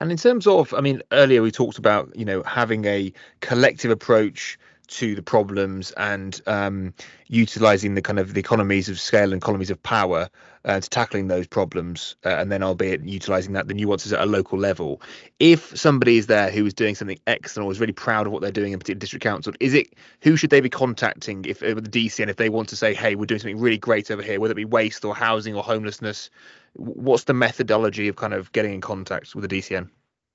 And 0.00 0.10
in 0.10 0.16
terms 0.16 0.46
of, 0.46 0.72
I 0.72 0.80
mean, 0.80 1.02
earlier 1.12 1.42
we 1.42 1.50
talked 1.50 1.76
about, 1.76 2.16
you 2.16 2.24
know, 2.24 2.42
having 2.42 2.86
a 2.86 3.12
collective 3.40 3.90
approach 3.90 4.58
to 4.86 5.14
the 5.14 5.22
problems 5.22 5.90
and 5.92 6.40
um, 6.46 6.94
utilizing 7.26 7.94
the 7.94 8.02
kind 8.02 8.18
of 8.18 8.34
the 8.34 8.40
economies 8.40 8.88
of 8.88 9.00
scale 9.00 9.32
and 9.32 9.42
economies 9.42 9.70
of 9.70 9.82
power 9.82 10.28
uh, 10.64 10.80
to 10.80 10.88
tackling 10.88 11.28
those 11.28 11.46
problems, 11.46 12.16
uh, 12.24 12.30
and 12.30 12.50
then 12.50 12.62
albeit 12.62 13.02
utilizing 13.04 13.52
that 13.52 13.68
the 13.68 13.74
nuances 13.74 14.12
at 14.12 14.20
a 14.20 14.26
local 14.26 14.58
level. 14.58 15.02
If 15.38 15.76
somebody 15.78 16.16
is 16.16 16.26
there 16.26 16.50
who 16.50 16.64
is 16.64 16.72
doing 16.72 16.94
something 16.94 17.18
excellent 17.26 17.66
or 17.66 17.72
is 17.72 17.80
really 17.80 17.92
proud 17.92 18.26
of 18.26 18.32
what 18.32 18.40
they're 18.40 18.50
doing 18.50 18.72
in 18.72 18.78
particular 18.78 18.98
district 18.98 19.22
council, 19.22 19.52
is 19.60 19.74
it 19.74 19.94
who 20.22 20.36
should 20.36 20.50
they 20.50 20.60
be 20.60 20.70
contacting 20.70 21.44
if 21.44 21.62
uh, 21.62 21.74
the 21.74 21.82
DCN 21.82 22.28
if 22.28 22.36
they 22.36 22.48
want 22.48 22.68
to 22.70 22.76
say, 22.76 22.94
hey, 22.94 23.14
we're 23.14 23.26
doing 23.26 23.40
something 23.40 23.60
really 23.60 23.78
great 23.78 24.10
over 24.10 24.22
here, 24.22 24.40
whether 24.40 24.52
it 24.52 24.56
be 24.56 24.64
waste 24.64 25.04
or 25.04 25.14
housing 25.14 25.54
or 25.54 25.62
homelessness? 25.62 26.30
what's 26.76 27.24
the 27.24 27.34
methodology 27.34 28.08
of 28.08 28.16
kind 28.16 28.34
of 28.34 28.52
getting 28.52 28.74
in 28.74 28.80
contact 28.80 29.34
with 29.34 29.48
the 29.48 29.58
DCN? 29.58 29.88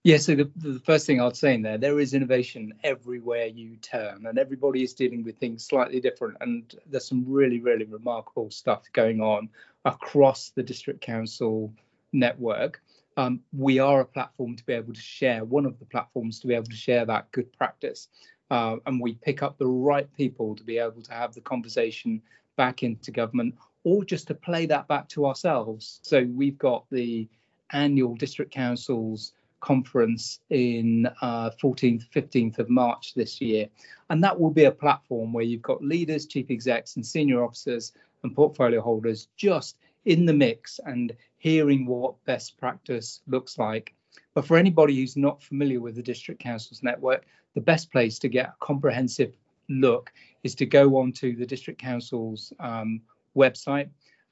Yeah, 0.03 0.17
so 0.17 0.33
the, 0.33 0.49
the 0.55 0.79
first 0.79 1.05
thing 1.05 1.19
I'd 1.19 1.35
say 1.35 1.53
in 1.53 1.61
there, 1.61 1.77
there 1.77 1.99
is 1.99 2.13
innovation 2.13 2.73
everywhere 2.85 3.47
you 3.47 3.75
turn, 3.77 4.25
and 4.27 4.39
everybody 4.39 4.81
is 4.81 4.93
dealing 4.93 5.25
with 5.25 5.37
things 5.37 5.65
slightly 5.65 5.99
different. 5.99 6.37
And 6.39 6.73
there's 6.89 7.07
some 7.07 7.25
really, 7.27 7.59
really 7.59 7.83
remarkable 7.83 8.49
stuff 8.49 8.83
going 8.93 9.19
on 9.19 9.49
across 9.83 10.51
the 10.51 10.63
district 10.63 11.01
council 11.01 11.73
network. 12.13 12.81
Um, 13.17 13.41
we 13.51 13.79
are 13.79 13.99
a 13.99 14.05
platform 14.05 14.55
to 14.55 14.65
be 14.65 14.71
able 14.71 14.93
to 14.93 15.01
share, 15.01 15.43
one 15.43 15.65
of 15.65 15.77
the 15.79 15.85
platforms 15.85 16.39
to 16.39 16.47
be 16.47 16.53
able 16.53 16.67
to 16.67 16.75
share 16.75 17.05
that 17.05 17.29
good 17.33 17.51
practice. 17.57 18.07
Uh, 18.49 18.77
and 18.85 19.01
we 19.01 19.15
pick 19.15 19.43
up 19.43 19.57
the 19.57 19.67
right 19.67 20.11
people 20.15 20.55
to 20.55 20.63
be 20.63 20.77
able 20.77 21.01
to 21.01 21.11
have 21.11 21.33
the 21.33 21.41
conversation 21.41 22.21
back 22.55 22.83
into 22.83 23.11
government 23.11 23.53
or 23.83 24.05
just 24.05 24.27
to 24.27 24.33
play 24.33 24.65
that 24.65 24.87
back 24.87 25.09
to 25.09 25.25
ourselves. 25.25 25.99
So 26.03 26.23
we've 26.23 26.57
got 26.57 26.85
the 26.89 27.27
annual 27.71 28.15
district 28.15 28.51
councils 28.51 29.33
conference 29.59 30.39
in 30.49 31.07
uh, 31.21 31.51
14th, 31.61 32.09
15th 32.09 32.59
of 32.59 32.69
March 32.69 33.13
this 33.13 33.41
year. 33.41 33.67
And 34.09 34.23
that 34.23 34.39
will 34.39 34.51
be 34.51 34.65
a 34.65 34.71
platform 34.71 35.33
where 35.33 35.43
you've 35.43 35.61
got 35.61 35.83
leaders, 35.83 36.25
chief 36.25 36.49
execs, 36.49 36.95
and 36.95 37.05
senior 37.05 37.43
officers 37.43 37.93
and 38.23 38.35
portfolio 38.35 38.81
holders 38.81 39.27
just 39.37 39.77
in 40.05 40.25
the 40.25 40.33
mix 40.33 40.79
and 40.85 41.13
hearing 41.37 41.85
what 41.85 42.23
best 42.25 42.57
practice 42.57 43.21
looks 43.27 43.57
like. 43.57 43.93
But 44.33 44.45
for 44.45 44.57
anybody 44.57 44.95
who's 44.95 45.17
not 45.17 45.43
familiar 45.43 45.79
with 45.79 45.95
the 45.95 46.03
District 46.03 46.41
Councils 46.41 46.83
Network, 46.83 47.25
the 47.55 47.61
best 47.61 47.91
place 47.91 48.19
to 48.19 48.29
get 48.29 48.49
a 48.49 48.55
comprehensive 48.59 49.35
look 49.69 50.11
is 50.43 50.55
to 50.55 50.65
go 50.65 50.97
onto 50.97 51.35
the 51.35 51.45
District 51.45 51.79
Council's 51.79 52.53
um, 52.59 53.01
website. 53.35 53.89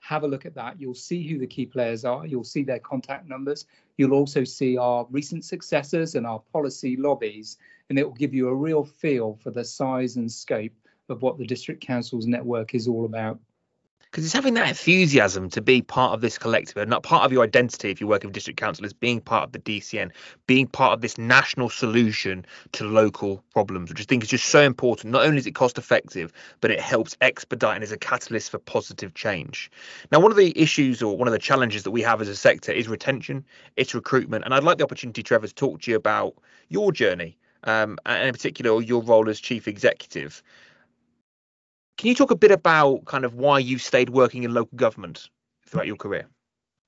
Have 0.08 0.24
a 0.24 0.28
look 0.28 0.46
at 0.46 0.56
that. 0.56 0.80
You'll 0.80 0.94
see 0.94 1.28
who 1.28 1.38
the 1.38 1.46
key 1.46 1.66
players 1.66 2.06
are. 2.06 2.26
You'll 2.26 2.46
see 2.46 2.64
their 2.64 2.80
contact 2.80 3.28
numbers. 3.28 3.66
You'll 3.98 4.14
also 4.14 4.46
see 4.46 4.78
our 4.78 5.06
recent 5.12 5.44
successes 5.44 6.16
and 6.16 6.26
our 6.26 6.40
policy 6.54 6.96
lobbies, 6.96 7.58
and 7.90 8.00
it 8.00 8.06
will 8.06 8.16
give 8.16 8.34
you 8.34 8.48
a 8.48 8.56
real 8.56 8.86
feel 8.86 9.38
for 9.44 9.52
the 9.52 9.66
size 9.66 10.16
and 10.16 10.32
scope 10.32 10.72
of 11.10 11.22
what 11.22 11.38
the 11.38 11.46
District 11.46 11.86
Council's 11.86 12.26
network 12.26 12.74
is 12.74 12.88
all 12.88 13.04
about 13.04 13.38
because 14.12 14.24
it's 14.24 14.34
having 14.34 14.54
that 14.54 14.70
enthusiasm 14.70 15.50
to 15.50 15.62
be 15.62 15.82
part 15.82 16.14
of 16.14 16.22
this 16.22 16.38
collective 16.38 16.78
and 16.78 16.90
not 16.90 17.04
part 17.04 17.26
of 17.26 17.32
your 17.32 17.44
identity 17.44 17.92
if 17.92 18.00
you 18.00 18.08
work 18.08 18.24
in 18.24 18.32
district 18.32 18.60
council 18.60 18.86
is 18.86 18.94
being 18.94 19.20
part 19.20 19.44
of 19.44 19.52
the 19.52 19.60
DCN, 19.60 20.12
being 20.46 20.66
part 20.66 20.94
of 20.94 21.02
this 21.02 21.18
national 21.18 21.70
solution 21.70 22.46
to 22.72 22.86
local 22.86 23.44
problems, 23.54 23.90
which 23.90 24.00
I 24.00 24.04
think 24.04 24.24
is 24.24 24.30
just 24.30 24.46
so 24.46 24.62
important. 24.62 25.12
Not 25.12 25.26
only 25.26 25.38
is 25.38 25.46
it 25.46 25.56
cost 25.56 25.78
effective, 25.78 26.32
but 26.62 26.72
it 26.72 26.80
helps 26.80 27.18
expedite 27.22 27.76
and 27.76 27.84
is 27.84 27.92
a 27.92 27.98
catalyst 27.98 28.52
for 28.52 28.60
positive 28.60 29.14
change. 29.14 29.70
Now, 30.12 30.20
one 30.20 30.32
of 30.32 30.38
the 30.38 30.58
issues 30.60 31.02
or 31.02 31.18
one 31.18 31.28
of 31.28 31.34
the 31.34 31.40
challenges 31.40 31.84
that 31.84 31.92
we 31.92 32.02
have 32.02 32.22
as 32.22 32.30
a 32.30 32.36
sector 32.36 32.72
is 32.72 32.88
retention, 32.88 33.44
it's 33.76 33.94
recruitment. 33.94 34.46
And 34.46 34.54
I'd 34.54 34.64
like 34.64 34.78
the 34.78 34.84
opportunity, 34.84 35.22
Trevor, 35.22 35.48
to 35.48 35.54
talk 35.54 35.82
to 35.82 35.92
you 35.92 35.98
about 35.98 36.36
your 36.70 36.92
journey 36.92 37.38
um, 37.64 37.98
and 38.06 38.28
in 38.28 38.34
particular 38.34 38.82
your 38.82 39.02
role 39.02 39.30
as 39.30 39.40
chief 39.40 39.68
executive. 39.68 40.42
Can 41.98 42.10
you 42.10 42.16
talk 42.16 42.30
a 42.30 42.36
bit 42.36 42.52
about 42.52 43.06
kind 43.06 43.26
of 43.26 43.34
why 43.34 43.58
you 43.60 43.80
stayed 43.80 44.10
working 44.10 44.44
in 44.44 44.54
local 44.54 44.78
government 44.78 45.30
throughout 45.66 45.88
your 45.88 45.96
career? 45.96 46.28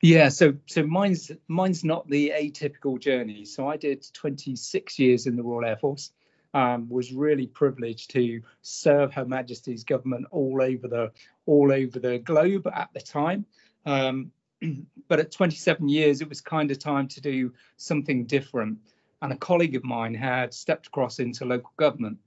Yeah, 0.02 0.30
so 0.30 0.54
so 0.68 0.84
mine's 0.84 1.32
mine's 1.48 1.84
not 1.84 2.08
the 2.08 2.32
atypical 2.36 3.00
journey. 3.00 3.44
So 3.44 3.68
I 3.68 3.76
did 3.76 4.06
26 4.14 5.00
years 5.00 5.26
in 5.26 5.36
the 5.36 5.44
Royal 5.44 5.66
Air 5.66 5.78
Force. 5.78 6.12
Um, 6.52 6.90
was 6.90 7.12
really 7.12 7.46
privileged 7.46 8.10
to 8.12 8.42
serve 8.64 9.14
Her 9.14 9.26
Majesty's 9.26 9.84
government 9.84 10.26
all 10.32 10.62
over 10.62 10.88
the 10.88 11.12
all 11.46 11.72
over 11.72 12.00
the 12.00 12.20
globe 12.20 12.68
at 12.68 12.90
the 12.94 13.02
time. 13.02 13.46
Um, 13.86 14.32
but 15.08 15.20
at 15.20 15.32
27 15.32 15.90
years, 15.90 16.22
it 16.22 16.30
was 16.30 16.42
kind 16.42 16.72
of 16.72 16.80
time 16.80 17.08
to 17.10 17.22
do 17.22 17.54
something 17.78 18.26
different. 18.26 18.80
And 19.22 19.34
a 19.34 19.38
colleague 19.38 19.76
of 19.76 19.84
mine 19.84 20.14
had 20.14 20.54
stepped 20.54 20.88
across 20.88 21.20
into 21.20 21.46
local 21.46 21.72
government 21.78 22.20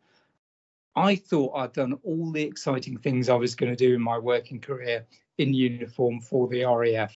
I 0.95 1.17
thought 1.17 1.57
I'd 1.57 1.73
done 1.73 1.99
all 2.03 2.31
the 2.31 2.43
exciting 2.43 2.99
things 2.99 3.29
I 3.29 3.35
was 3.35 3.55
going 3.55 3.73
to 3.73 3.77
do 3.77 3.95
in 3.95 4.03
my 4.03 4.19
working 4.19 4.61
career 4.61 5.07
in 5.39 5.55
uniform 5.55 6.21
for 6.21 6.49
the 6.49 6.65
RAF. 6.65 7.15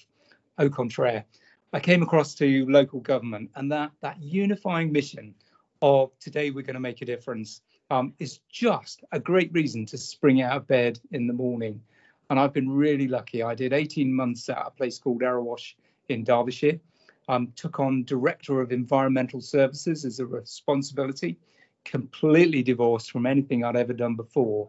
Au 0.59 0.71
contraire, 0.71 1.26
I 1.75 1.80
came 1.80 2.02
across 2.02 2.35
to 2.37 2.64
local 2.71 3.00
government, 3.00 3.50
and 3.54 3.71
that 3.73 3.90
that 4.00 4.23
unifying 4.23 4.92
mission 4.92 5.35
of 5.83 6.11
today 6.21 6.50
we're 6.50 6.62
going 6.62 6.75
to 6.75 6.80
make 6.80 7.02
a 7.02 7.04
difference 7.04 7.61
um, 7.90 8.14
is 8.18 8.40
just 8.49 9.04
a 9.12 9.21
great 9.21 9.52
reason 9.52 9.85
to 9.87 9.99
spring 9.99 10.40
out 10.40 10.56
of 10.56 10.66
bed 10.66 10.99
in 11.12 11.26
the 11.26 11.35
morning. 11.35 11.83
And 12.30 12.40
I've 12.40 12.54
been 12.54 12.71
really 12.71 13.09
lucky. 13.09 13.42
I 13.42 13.54
did 13.54 13.75
18 13.75 14.12
months 14.12 14.49
at 14.49 14.66
a 14.66 14.71
place 14.71 14.99
called 14.99 15.21
Erewash 15.21 15.75
in 16.09 16.25
Derbyshire. 16.25 16.80
Um, 17.28 17.52
took 17.56 17.78
on 17.78 18.04
director 18.04 18.61
of 18.61 18.73
environmental 18.73 19.40
services 19.40 20.04
as 20.04 20.18
a 20.18 20.26
responsibility 20.26 21.38
completely 21.87 22.62
divorced 22.62 23.11
from 23.11 23.26
anything 23.26 23.64
I'd 23.64 23.76
ever 23.76 23.93
done 23.95 24.16
before, 24.16 24.69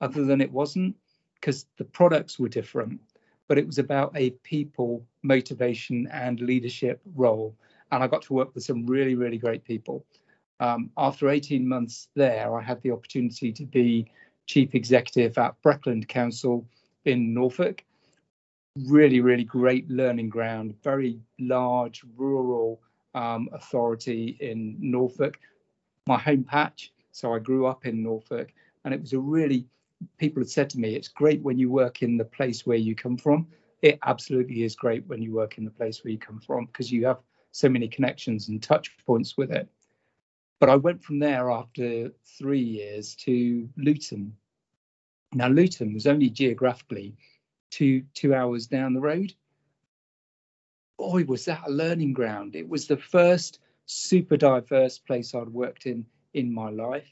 other 0.00 0.24
than 0.24 0.40
it 0.40 0.50
wasn't 0.50 0.96
because 1.34 1.66
the 1.76 1.84
products 1.84 2.38
were 2.38 2.48
different. 2.48 3.00
but 3.48 3.56
it 3.56 3.66
was 3.66 3.78
about 3.78 4.12
a 4.14 4.30
people 4.42 5.02
motivation 5.22 6.06
and 6.12 6.38
leadership 6.40 7.00
role. 7.14 7.56
And 7.90 8.04
I 8.04 8.06
got 8.06 8.20
to 8.22 8.34
work 8.34 8.54
with 8.54 8.62
some 8.62 8.86
really, 8.86 9.14
really 9.14 9.38
great 9.38 9.64
people. 9.64 10.04
Um, 10.60 10.90
after 10.98 11.30
18 11.30 11.66
months 11.66 12.08
there, 12.14 12.54
I 12.54 12.62
had 12.62 12.82
the 12.82 12.90
opportunity 12.90 13.50
to 13.52 13.64
be 13.64 14.10
chief 14.46 14.74
executive 14.74 15.38
at 15.38 15.60
Breckland 15.62 16.08
Council 16.08 16.66
in 17.06 17.32
Norfolk. 17.32 17.84
Really, 18.86 19.20
really 19.20 19.44
great 19.44 19.88
learning 19.88 20.28
ground, 20.28 20.74
very 20.84 21.18
large 21.38 22.04
rural 22.16 22.82
um, 23.14 23.48
authority 23.52 24.36
in 24.40 24.76
Norfolk, 24.78 25.38
my 26.08 26.18
home 26.18 26.42
patch. 26.42 26.92
So 27.12 27.34
I 27.34 27.38
grew 27.38 27.66
up 27.66 27.86
in 27.86 28.02
Norfolk, 28.02 28.52
and 28.84 28.92
it 28.92 29.00
was 29.00 29.12
a 29.12 29.18
really 29.18 29.66
people 30.16 30.40
had 30.40 30.50
said 30.50 30.70
to 30.70 30.78
me, 30.78 30.94
it's 30.94 31.08
great 31.08 31.42
when 31.42 31.58
you 31.58 31.70
work 31.70 32.02
in 32.02 32.16
the 32.16 32.24
place 32.24 32.64
where 32.64 32.76
you 32.76 32.94
come 32.94 33.16
from. 33.16 33.46
It 33.82 33.98
absolutely 34.04 34.62
is 34.62 34.74
great 34.74 35.06
when 35.06 35.20
you 35.22 35.32
work 35.32 35.58
in 35.58 35.64
the 35.64 35.70
place 35.70 36.02
where 36.02 36.12
you 36.12 36.18
come 36.18 36.40
from 36.40 36.66
because 36.66 36.90
you 36.90 37.06
have 37.06 37.18
so 37.52 37.68
many 37.68 37.88
connections 37.88 38.48
and 38.48 38.62
touch 38.62 38.96
points 39.06 39.36
with 39.36 39.50
it. 39.50 39.68
But 40.60 40.70
I 40.70 40.76
went 40.76 41.02
from 41.02 41.18
there 41.18 41.50
after 41.50 42.12
three 42.38 42.62
years 42.62 43.14
to 43.26 43.68
Luton. 43.76 44.36
Now, 45.34 45.48
Luton 45.48 45.94
was 45.94 46.06
only 46.06 46.30
geographically 46.30 47.16
two 47.70 48.02
two 48.14 48.34
hours 48.34 48.66
down 48.66 48.94
the 48.94 49.00
road. 49.00 49.34
Boy, 50.96 51.24
was 51.24 51.44
that 51.44 51.66
a 51.66 51.70
learning 51.70 52.12
ground! 52.12 52.56
It 52.56 52.68
was 52.68 52.86
the 52.86 52.96
first 52.96 53.60
super 53.88 54.36
diverse 54.36 54.98
place 54.98 55.34
I'd 55.34 55.48
worked 55.48 55.86
in 55.86 56.04
in 56.34 56.52
my 56.52 56.70
life. 56.70 57.10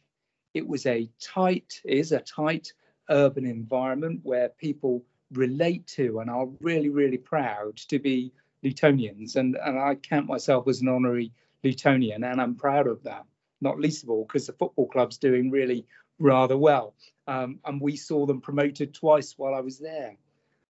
It 0.53 0.67
was 0.67 0.87
a 0.87 1.11
tight, 1.21 1.81
is 1.85 2.13
a 2.13 2.21
tight 2.21 2.73
urban 3.09 3.47
environment 3.47 4.21
where 4.23 4.51
people 4.51 5.05
relate 5.33 5.87
to 5.87 6.21
and 6.21 6.31
are 6.31 6.47
really, 6.61 6.91
really 6.91 7.17
proud 7.19 7.77
to 7.89 7.99
be 7.99 8.33
Lutonians. 8.63 9.37
And, 9.37 9.57
and 9.57 9.79
I 9.79 9.95
count 9.95 10.27
myself 10.27 10.69
as 10.69 10.83
an 10.83 10.89
honorary 10.89 11.33
Lutonian, 11.65 12.25
and 12.25 12.41
I'm 12.41 12.55
proud 12.55 12.87
of 12.87 13.03
that, 13.05 13.25
not 13.61 13.81
least 13.81 14.05
of 14.05 14.11
all 14.11 14.25
because 14.25 14.47
the 14.47 14.53
football 14.53 14.89
club's 14.89 15.19
doing 15.19 15.51
really 15.51 15.87
rather 16.19 16.59
well. 16.59 16.95
Um, 17.27 17.59
and 17.65 17.81
we 17.81 17.97
saw 17.97 18.27
them 18.27 18.41
promoted 18.41 18.95
twice 18.95 19.35
while 19.37 19.55
I 19.55 19.61
was 19.61 19.79
there. 19.79 20.17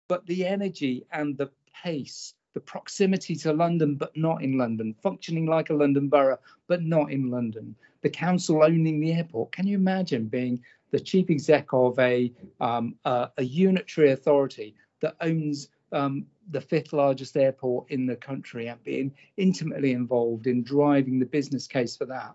But 0.08 0.25
the 0.25 0.46
energy 0.48 1.05
and 1.12 1.38
the 1.38 1.51
pace, 1.84 2.34
the 2.53 2.60
proximity 2.60 3.36
to 3.36 3.53
London, 3.53 3.96
but 3.96 4.15
not 4.15 4.43
in 4.43 4.58
London, 4.58 4.93
functioning 5.01 5.46
like 5.46 5.70
a 5.70 5.74
London 5.74 6.10
borough, 6.10 6.39
but 6.67 6.84
not 6.84 7.12
in 7.12 7.29
London, 7.29 7.75
the 8.01 8.10
council 8.10 8.63
owning 8.63 9.00
the 9.00 9.13
airport. 9.13 9.51
Can 9.51 9.67
you 9.67 9.77
imagine 9.77 10.27
being 10.27 10.62
the 10.91 11.00
chief 11.00 11.29
exec 11.29 11.67
of 11.72 11.98
a 12.00 12.31
um, 12.60 12.96
a, 13.05 13.29
a, 13.38 13.43
unitary 13.43 14.12
authority 14.12 14.75
that 15.00 15.15
owns 15.22 15.70
um, 15.93 16.25
the 16.50 16.62
fifth 16.62 16.91
largest 16.91 17.38
airport 17.38 17.89
in 17.89 18.05
the 18.05 18.15
country 18.15 18.67
and 18.67 18.84
being 18.84 19.13
intimately 19.38 19.93
involved 19.93 20.48
in 20.48 20.63
driving 20.63 21.20
the 21.20 21.25
business 21.25 21.67
case 21.67 21.96
for 21.96 22.05
that? 22.05 22.34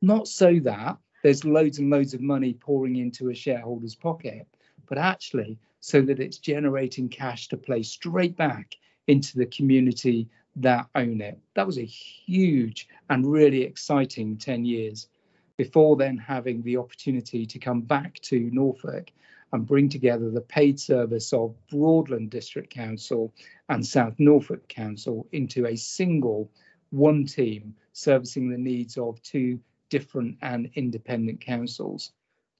Not 0.00 0.28
so 0.28 0.58
that 0.60 0.96
there's 1.22 1.44
loads 1.44 1.78
and 1.78 1.90
loads 1.90 2.14
of 2.14 2.22
money 2.22 2.54
pouring 2.54 2.96
into 2.96 3.28
a 3.28 3.34
shareholder's 3.34 3.94
pocket, 3.94 4.46
but 4.88 4.96
actually 4.96 5.58
so 5.80 6.00
that 6.02 6.20
it's 6.20 6.38
generating 6.38 7.08
cash 7.08 7.48
to 7.48 7.56
play 7.56 7.82
straight 7.82 8.36
back 8.36 8.74
into 9.10 9.36
the 9.36 9.46
community 9.46 10.28
that 10.56 10.86
own 10.94 11.20
it. 11.20 11.38
That 11.54 11.66
was 11.66 11.78
a 11.78 11.84
huge 11.84 12.88
and 13.08 13.26
really 13.26 13.62
exciting 13.62 14.36
10 14.36 14.64
years 14.64 15.08
before 15.56 15.96
then 15.96 16.16
having 16.16 16.62
the 16.62 16.76
opportunity 16.76 17.44
to 17.46 17.58
come 17.58 17.82
back 17.82 18.20
to 18.20 18.38
Norfolk 18.52 19.10
and 19.52 19.66
bring 19.66 19.88
together 19.88 20.30
the 20.30 20.40
paid 20.40 20.78
service 20.78 21.32
of 21.32 21.54
Broadland 21.68 22.30
District 22.30 22.70
Council 22.70 23.34
and 23.68 23.84
South 23.84 24.14
Norfolk 24.18 24.68
Council 24.68 25.26
into 25.32 25.66
a 25.66 25.76
single 25.76 26.50
one 26.90 27.26
team 27.26 27.74
servicing 27.92 28.48
the 28.48 28.58
needs 28.58 28.96
of 28.96 29.20
two 29.22 29.60
different 29.88 30.38
and 30.40 30.70
independent 30.74 31.40
councils. 31.40 32.12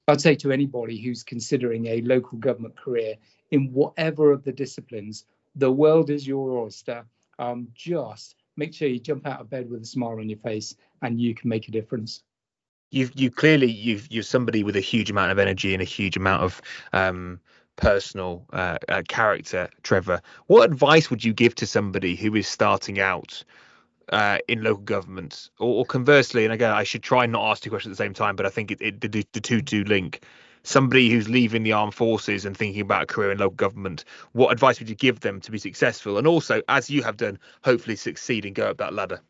I'd 0.07 0.19
say 0.19 0.35
to 0.35 0.51
anybody 0.51 1.01
who's 1.01 1.23
considering 1.23 1.85
a 1.85 2.01
local 2.01 2.37
government 2.37 2.75
career 2.75 3.15
in 3.51 3.71
whatever 3.71 4.31
of 4.31 4.43
the 4.43 4.51
disciplines, 4.51 5.25
the 5.55 5.71
world 5.71 6.09
is 6.09 6.27
your 6.27 6.57
oyster. 6.57 7.05
Um, 7.39 7.67
just 7.73 8.35
make 8.57 8.73
sure 8.73 8.87
you 8.87 8.99
jump 8.99 9.25
out 9.25 9.41
of 9.41 9.49
bed 9.49 9.69
with 9.69 9.81
a 9.81 9.85
smile 9.85 10.19
on 10.19 10.29
your 10.29 10.39
face 10.39 10.75
and 11.01 11.19
you 11.19 11.33
can 11.33 11.49
make 11.49 11.67
a 11.67 11.71
difference. 11.71 12.23
You've 12.91 13.11
you 13.15 13.31
clearly 13.31 13.71
you've 13.71 14.11
you're 14.11 14.23
somebody 14.23 14.63
with 14.63 14.75
a 14.75 14.81
huge 14.81 15.09
amount 15.09 15.31
of 15.31 15.39
energy 15.39 15.73
and 15.73 15.81
a 15.81 15.85
huge 15.85 16.17
amount 16.17 16.43
of 16.43 16.61
um, 16.91 17.39
personal 17.77 18.45
uh, 18.51 18.77
uh, 18.89 19.01
character 19.07 19.69
trevor. 19.83 20.21
What 20.47 20.69
advice 20.69 21.09
would 21.09 21.23
you 21.23 21.33
give 21.33 21.55
to 21.55 21.65
somebody 21.65 22.15
who 22.15 22.35
is 22.35 22.47
starting 22.47 22.99
out 22.99 23.43
uh, 24.11 24.39
in 24.47 24.61
local 24.61 24.83
government 24.83 25.49
or, 25.59 25.79
or, 25.79 25.85
conversely 25.85 26.43
and 26.43 26.53
again 26.53 26.71
i 26.71 26.83
should 26.83 27.03
try 27.03 27.23
and 27.23 27.31
not 27.31 27.49
ask 27.49 27.63
two 27.63 27.69
questions 27.69 27.93
at 27.93 27.97
the 27.97 28.03
same 28.03 28.13
time 28.13 28.35
but 28.35 28.45
i 28.45 28.49
think 28.49 28.71
it, 28.71 28.81
it 28.81 28.99
the, 28.99 29.25
the 29.31 29.39
two 29.39 29.61
do 29.61 29.83
link 29.85 30.21
somebody 30.63 31.09
who's 31.09 31.29
leaving 31.29 31.63
the 31.63 31.73
armed 31.73 31.93
forces 31.93 32.45
and 32.45 32.55
thinking 32.55 32.81
about 32.81 33.03
a 33.03 33.05
career 33.05 33.31
in 33.31 33.37
local 33.37 33.55
government, 33.55 34.05
what 34.33 34.51
advice 34.51 34.79
would 34.79 34.89
you 34.89 34.95
give 34.95 35.19
them 35.19 35.41
to 35.41 35.51
be 35.51 35.57
successful? 35.57 36.17
And 36.17 36.27
also, 36.27 36.61
as 36.67 36.89
you 36.89 37.03
have 37.03 37.17
done, 37.17 37.39
hopefully 37.63 37.95
succeed 37.95 38.45
and 38.45 38.55
go 38.55 38.69
up 38.69 38.77
that 38.77 38.93
ladder? 38.93 39.21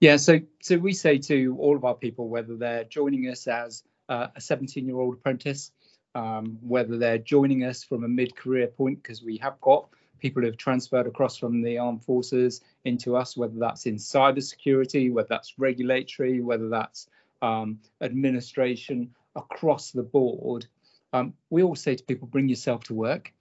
Yeah, 0.00 0.16
so 0.16 0.40
so 0.60 0.78
we 0.78 0.94
say 0.94 1.18
to 1.18 1.56
all 1.60 1.76
of 1.76 1.84
our 1.84 1.94
people, 1.94 2.28
whether 2.28 2.56
they're 2.56 2.84
joining 2.84 3.28
us 3.28 3.46
as 3.46 3.84
uh, 4.08 4.28
a 4.34 4.40
17 4.40 4.84
year 4.84 4.98
old 4.98 5.14
apprentice, 5.14 5.70
um, 6.14 6.58
whether 6.60 6.98
they're 6.98 7.18
joining 7.18 7.64
us 7.64 7.84
from 7.84 8.02
a 8.02 8.08
mid 8.08 8.34
career 8.34 8.66
point, 8.66 9.00
because 9.02 9.22
we 9.22 9.36
have 9.36 9.60
got 9.60 9.88
people 10.18 10.42
who 10.42 10.46
have 10.46 10.56
transferred 10.56 11.06
across 11.06 11.36
from 11.36 11.62
the 11.62 11.78
armed 11.78 12.02
forces 12.02 12.62
into 12.84 13.16
us, 13.16 13.36
whether 13.36 13.58
that's 13.58 13.86
in 13.86 13.96
cybersecurity, 13.96 15.12
whether 15.12 15.28
that's 15.28 15.58
regulatory, 15.58 16.40
whether 16.40 16.68
that's 16.68 17.08
um, 17.42 17.78
administration, 18.00 19.10
across 19.36 19.90
the 19.90 20.02
board. 20.02 20.66
Um, 21.12 21.34
we 21.50 21.62
always 21.62 21.80
say 21.80 21.94
to 21.94 22.04
people, 22.04 22.28
bring 22.28 22.48
yourself 22.48 22.84
to 22.84 22.94
work. 22.94 23.32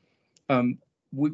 Um, 0.49 0.79
we, 1.13 1.31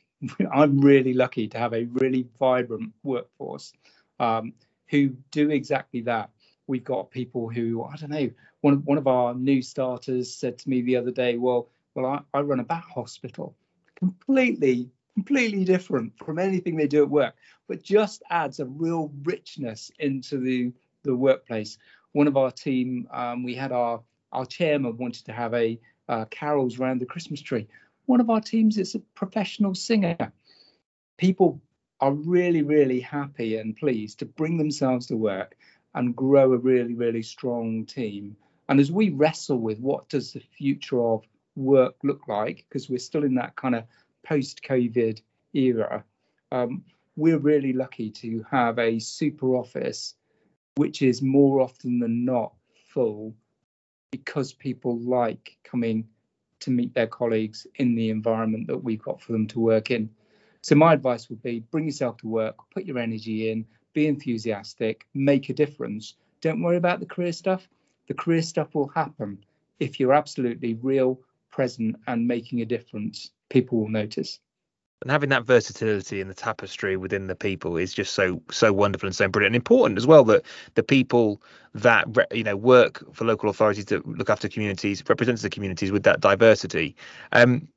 I'm 0.52 0.80
really 0.80 1.14
lucky 1.14 1.48
to 1.48 1.58
have 1.58 1.74
a 1.74 1.84
really 1.84 2.26
vibrant 2.38 2.92
workforce 3.02 3.72
um, 4.20 4.52
who 4.88 5.10
do 5.30 5.50
exactly 5.50 6.02
that. 6.02 6.30
We've 6.66 6.84
got 6.84 7.10
people 7.10 7.48
who, 7.48 7.84
I 7.84 7.96
don't 7.96 8.10
know, 8.10 8.30
one, 8.60 8.84
one 8.84 8.98
of 8.98 9.06
our 9.06 9.34
new 9.34 9.62
starters 9.62 10.32
said 10.32 10.58
to 10.58 10.68
me 10.70 10.82
the 10.82 10.96
other 10.96 11.10
day, 11.10 11.36
well, 11.36 11.68
well, 11.94 12.06
I, 12.06 12.38
I 12.38 12.42
run 12.42 12.60
a 12.60 12.64
bat 12.64 12.84
hospital. 12.84 13.54
Completely, 13.96 14.88
completely 15.14 15.64
different 15.64 16.12
from 16.24 16.38
anything 16.38 16.76
they 16.76 16.86
do 16.86 17.02
at 17.02 17.10
work, 17.10 17.34
but 17.68 17.82
just 17.82 18.22
adds 18.30 18.60
a 18.60 18.66
real 18.66 19.12
richness 19.24 19.90
into 19.98 20.38
the, 20.38 20.72
the 21.02 21.14
workplace 21.14 21.78
one 22.12 22.28
of 22.28 22.36
our 22.36 22.50
team, 22.50 23.08
um, 23.10 23.42
we 23.42 23.54
had 23.54 23.72
our 23.72 24.02
our 24.32 24.46
chairman 24.46 24.96
wanted 24.96 25.26
to 25.26 25.32
have 25.32 25.52
a 25.54 25.78
uh, 26.08 26.24
carols 26.26 26.78
around 26.78 27.00
the 27.00 27.06
Christmas 27.06 27.40
tree. 27.40 27.68
One 28.06 28.20
of 28.20 28.30
our 28.30 28.40
teams 28.40 28.78
is 28.78 28.94
a 28.94 29.00
professional 29.14 29.74
singer. 29.74 30.32
People 31.18 31.60
are 32.00 32.12
really, 32.12 32.62
really 32.62 33.00
happy 33.00 33.56
and 33.56 33.76
pleased 33.76 34.18
to 34.18 34.26
bring 34.26 34.56
themselves 34.56 35.06
to 35.06 35.16
work 35.16 35.56
and 35.94 36.16
grow 36.16 36.52
a 36.52 36.56
really, 36.56 36.94
really 36.94 37.22
strong 37.22 37.86
team. 37.86 38.36
And 38.68 38.80
as 38.80 38.90
we 38.90 39.10
wrestle 39.10 39.58
with 39.58 39.78
what 39.78 40.08
does 40.08 40.32
the 40.32 40.40
future 40.40 41.00
of 41.00 41.22
work 41.54 41.94
look 42.02 42.26
like, 42.26 42.64
because 42.68 42.88
we're 42.88 42.98
still 42.98 43.24
in 43.24 43.34
that 43.34 43.54
kind 43.54 43.74
of 43.74 43.84
post-COVID 44.24 45.20
era, 45.52 46.04
um, 46.50 46.84
we're 47.16 47.38
really 47.38 47.72
lucky 47.72 48.10
to 48.10 48.44
have 48.50 48.78
a 48.78 48.98
super 48.98 49.54
office 49.54 50.14
which 50.76 51.02
is 51.02 51.22
more 51.22 51.60
often 51.60 51.98
than 51.98 52.24
not 52.24 52.52
full 52.88 53.34
because 54.10 54.52
people 54.52 54.98
like 54.98 55.56
coming 55.64 56.06
to 56.60 56.70
meet 56.70 56.94
their 56.94 57.06
colleagues 57.06 57.66
in 57.76 57.94
the 57.94 58.10
environment 58.10 58.66
that 58.68 58.84
we've 58.84 59.02
got 59.02 59.20
for 59.20 59.32
them 59.32 59.46
to 59.48 59.60
work 59.60 59.90
in. 59.90 60.08
So 60.60 60.74
my 60.74 60.92
advice 60.92 61.28
would 61.28 61.42
be 61.42 61.60
bring 61.60 61.86
yourself 61.86 62.18
to 62.18 62.28
work, 62.28 62.56
put 62.70 62.84
your 62.84 62.98
energy 62.98 63.50
in, 63.50 63.66
be 63.94 64.06
enthusiastic, 64.06 65.06
make 65.12 65.48
a 65.48 65.54
difference. 65.54 66.14
Don't 66.40 66.62
worry 66.62 66.76
about 66.76 67.00
the 67.00 67.06
career 67.06 67.32
stuff. 67.32 67.68
The 68.06 68.14
career 68.14 68.42
stuff 68.42 68.74
will 68.74 68.88
happen 68.88 69.44
if 69.80 69.98
you're 69.98 70.12
absolutely 70.12 70.74
real, 70.74 71.18
present, 71.50 71.96
and 72.06 72.28
making 72.28 72.60
a 72.60 72.66
difference. 72.66 73.30
People 73.48 73.80
will 73.80 73.88
notice 73.88 74.38
and 75.02 75.10
having 75.10 75.28
that 75.30 75.44
versatility 75.44 76.20
and 76.20 76.30
the 76.30 76.34
tapestry 76.34 76.96
within 76.96 77.26
the 77.26 77.34
people 77.34 77.76
is 77.76 77.92
just 77.92 78.14
so 78.14 78.40
so 78.50 78.72
wonderful 78.72 79.06
and 79.06 79.14
so 79.14 79.28
brilliant. 79.28 79.54
And 79.54 79.56
important 79.56 79.98
as 79.98 80.06
well 80.06 80.24
that 80.24 80.42
the 80.74 80.82
people 80.82 81.42
that 81.74 82.06
you 82.32 82.44
know 82.44 82.56
work 82.56 83.04
for 83.14 83.24
local 83.24 83.50
authorities 83.50 83.84
to 83.86 84.02
look 84.06 84.30
after 84.30 84.48
communities 84.48 85.02
represents 85.08 85.42
the 85.42 85.50
communities 85.50 85.92
with 85.92 86.04
that 86.04 86.20
diversity. 86.20 86.96
Um, 87.32 87.68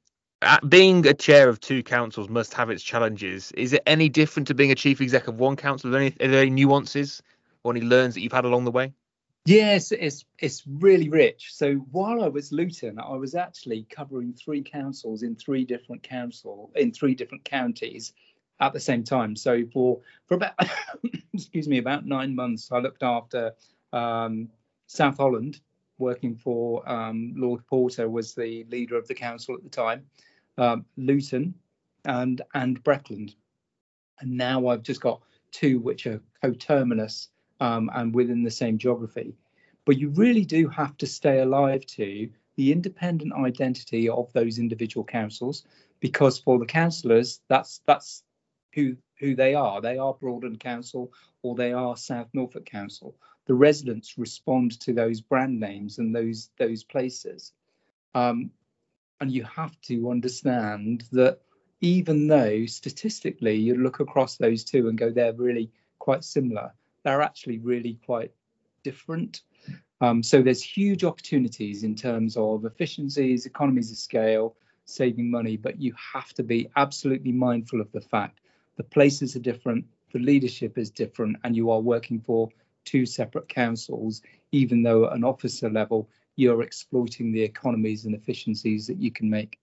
being 0.69 1.07
a 1.07 1.13
chair 1.13 1.49
of 1.49 1.59
two 1.59 1.81
councils 1.81 2.29
must 2.29 2.53
have 2.53 2.69
its 2.69 2.83
challenges. 2.83 3.51
Is 3.53 3.73
it 3.73 3.81
any 3.87 4.09
different 4.09 4.47
to 4.47 4.53
being 4.53 4.71
a 4.71 4.75
chief 4.75 5.01
exec 5.01 5.27
of 5.27 5.39
one 5.39 5.55
council? 5.55 5.89
Are 5.89 5.91
there 5.91 6.01
any, 6.01 6.15
are 6.21 6.27
there 6.27 6.41
any 6.41 6.51
nuances 6.51 7.23
or 7.63 7.71
any 7.71 7.81
learns 7.81 8.13
that 8.13 8.21
you've 8.21 8.31
had 8.31 8.45
along 8.45 8.65
the 8.65 8.71
way 8.71 8.93
Yes, 9.45 9.91
it's 9.91 10.25
it's 10.39 10.63
really 10.65 11.07
rich. 11.09 11.53
So 11.53 11.75
while 11.91 12.23
I 12.23 12.27
was 12.29 12.51
Luton, 12.51 12.97
I 12.97 13.15
was 13.15 13.35
actually 13.35 13.85
covering 13.91 14.33
three 14.33 14.63
councils 14.63 15.21
in 15.21 15.35
three 15.35 15.65
different 15.65 16.01
council 16.01 16.71
in 16.75 16.91
three 16.91 17.13
different 17.13 17.45
counties 17.45 18.13
at 18.59 18.73
the 18.73 18.79
same 18.79 19.03
time. 19.03 19.35
So 19.35 19.63
for 19.71 20.01
for 20.25 20.33
about 20.33 20.55
excuse 21.33 21.67
me 21.67 21.77
about 21.77 22.07
nine 22.07 22.33
months, 22.33 22.71
I 22.71 22.79
looked 22.79 23.03
after 23.03 23.53
um, 23.93 24.49
South 24.87 25.17
Holland, 25.17 25.61
working 25.99 26.35
for 26.35 26.87
um, 26.89 27.33
Lord 27.37 27.67
Porter 27.67 28.09
was 28.09 28.33
the 28.33 28.65
leader 28.71 28.97
of 28.97 29.07
the 29.07 29.13
council 29.13 29.53
at 29.53 29.63
the 29.63 29.69
time, 29.69 30.07
um, 30.57 30.85
Luton, 30.97 31.53
and 32.03 32.41
and 32.55 32.83
Breckland, 32.83 33.35
and 34.19 34.37
now 34.37 34.69
I've 34.69 34.81
just 34.81 35.01
got 35.01 35.21
two 35.51 35.79
which 35.79 36.07
are 36.07 36.19
coterminous 36.41 37.29
um, 37.59 37.89
and 37.93 38.13
within 38.13 38.43
the 38.43 38.51
same 38.51 38.77
geography. 38.77 39.35
But 39.85 39.97
you 39.97 40.09
really 40.09 40.45
do 40.45 40.67
have 40.69 40.97
to 40.97 41.07
stay 41.07 41.39
alive 41.39 41.85
to 41.85 42.29
the 42.55 42.71
independent 42.71 43.33
identity 43.33 44.09
of 44.09 44.31
those 44.33 44.59
individual 44.59 45.03
councils, 45.03 45.63
because 45.99 46.39
for 46.39 46.57
the 46.59 46.65
councillors, 46.65 47.41
that's 47.47 47.81
that's 47.85 48.23
who 48.73 48.97
who 49.19 49.35
they 49.35 49.55
are. 49.55 49.81
They 49.81 49.97
are 49.97 50.13
Broadland 50.13 50.59
Council 50.59 51.13
or 51.41 51.55
they 51.55 51.71
are 51.71 51.95
South 51.95 52.27
Norfolk 52.33 52.65
Council. 52.65 53.15
The 53.45 53.53
residents 53.53 54.17
respond 54.17 54.79
to 54.81 54.93
those 54.93 55.21
brand 55.21 55.59
names 55.59 55.99
and 55.99 56.15
those 56.15 56.49
those 56.57 56.83
places. 56.83 57.53
Um, 58.13 58.51
and 59.21 59.31
you 59.31 59.43
have 59.43 59.79
to 59.81 60.11
understand 60.11 61.03
that 61.11 61.39
even 61.81 62.27
though 62.27 62.65
statistically 62.65 63.55
you 63.55 63.75
look 63.75 63.99
across 63.99 64.37
those 64.37 64.63
two 64.63 64.87
and 64.87 64.97
go 64.97 65.11
they're 65.11 65.33
really 65.33 65.71
quite 65.99 66.23
similar, 66.23 66.73
they're 67.05 67.21
actually 67.21 67.59
really 67.59 67.97
quite 68.05 68.31
different. 68.83 69.43
Um, 70.01 70.23
so 70.23 70.41
there's 70.41 70.61
huge 70.61 71.03
opportunities 71.03 71.83
in 71.83 71.95
terms 71.95 72.35
of 72.35 72.65
efficiencies, 72.65 73.45
economies 73.45 73.91
of 73.91 73.97
scale, 73.97 74.57
saving 74.85 75.31
money, 75.31 75.55
but 75.55 75.79
you 75.79 75.93
have 76.13 76.33
to 76.33 76.43
be 76.43 76.69
absolutely 76.75 77.31
mindful 77.31 77.79
of 77.79 77.91
the 77.91 78.01
fact 78.01 78.39
the 78.75 78.83
places 78.83 79.35
are 79.35 79.39
different, 79.39 79.85
the 80.11 80.19
leadership 80.19 80.77
is 80.77 80.89
different, 80.89 81.37
and 81.43 81.55
you 81.55 81.71
are 81.71 81.79
working 81.79 82.19
for 82.19 82.49
two 82.83 83.05
separate 83.05 83.47
councils, 83.47 84.21
even 84.51 84.83
though 84.83 85.05
at 85.05 85.13
an 85.13 85.23
officer 85.23 85.69
level 85.69 86.09
you're 86.35 86.61
exploiting 86.61 87.31
the 87.31 87.41
economies 87.41 88.05
and 88.05 88.15
efficiencies 88.15 88.87
that 88.87 88.97
you 88.97 89.11
can 89.11 89.29
make. 89.29 89.57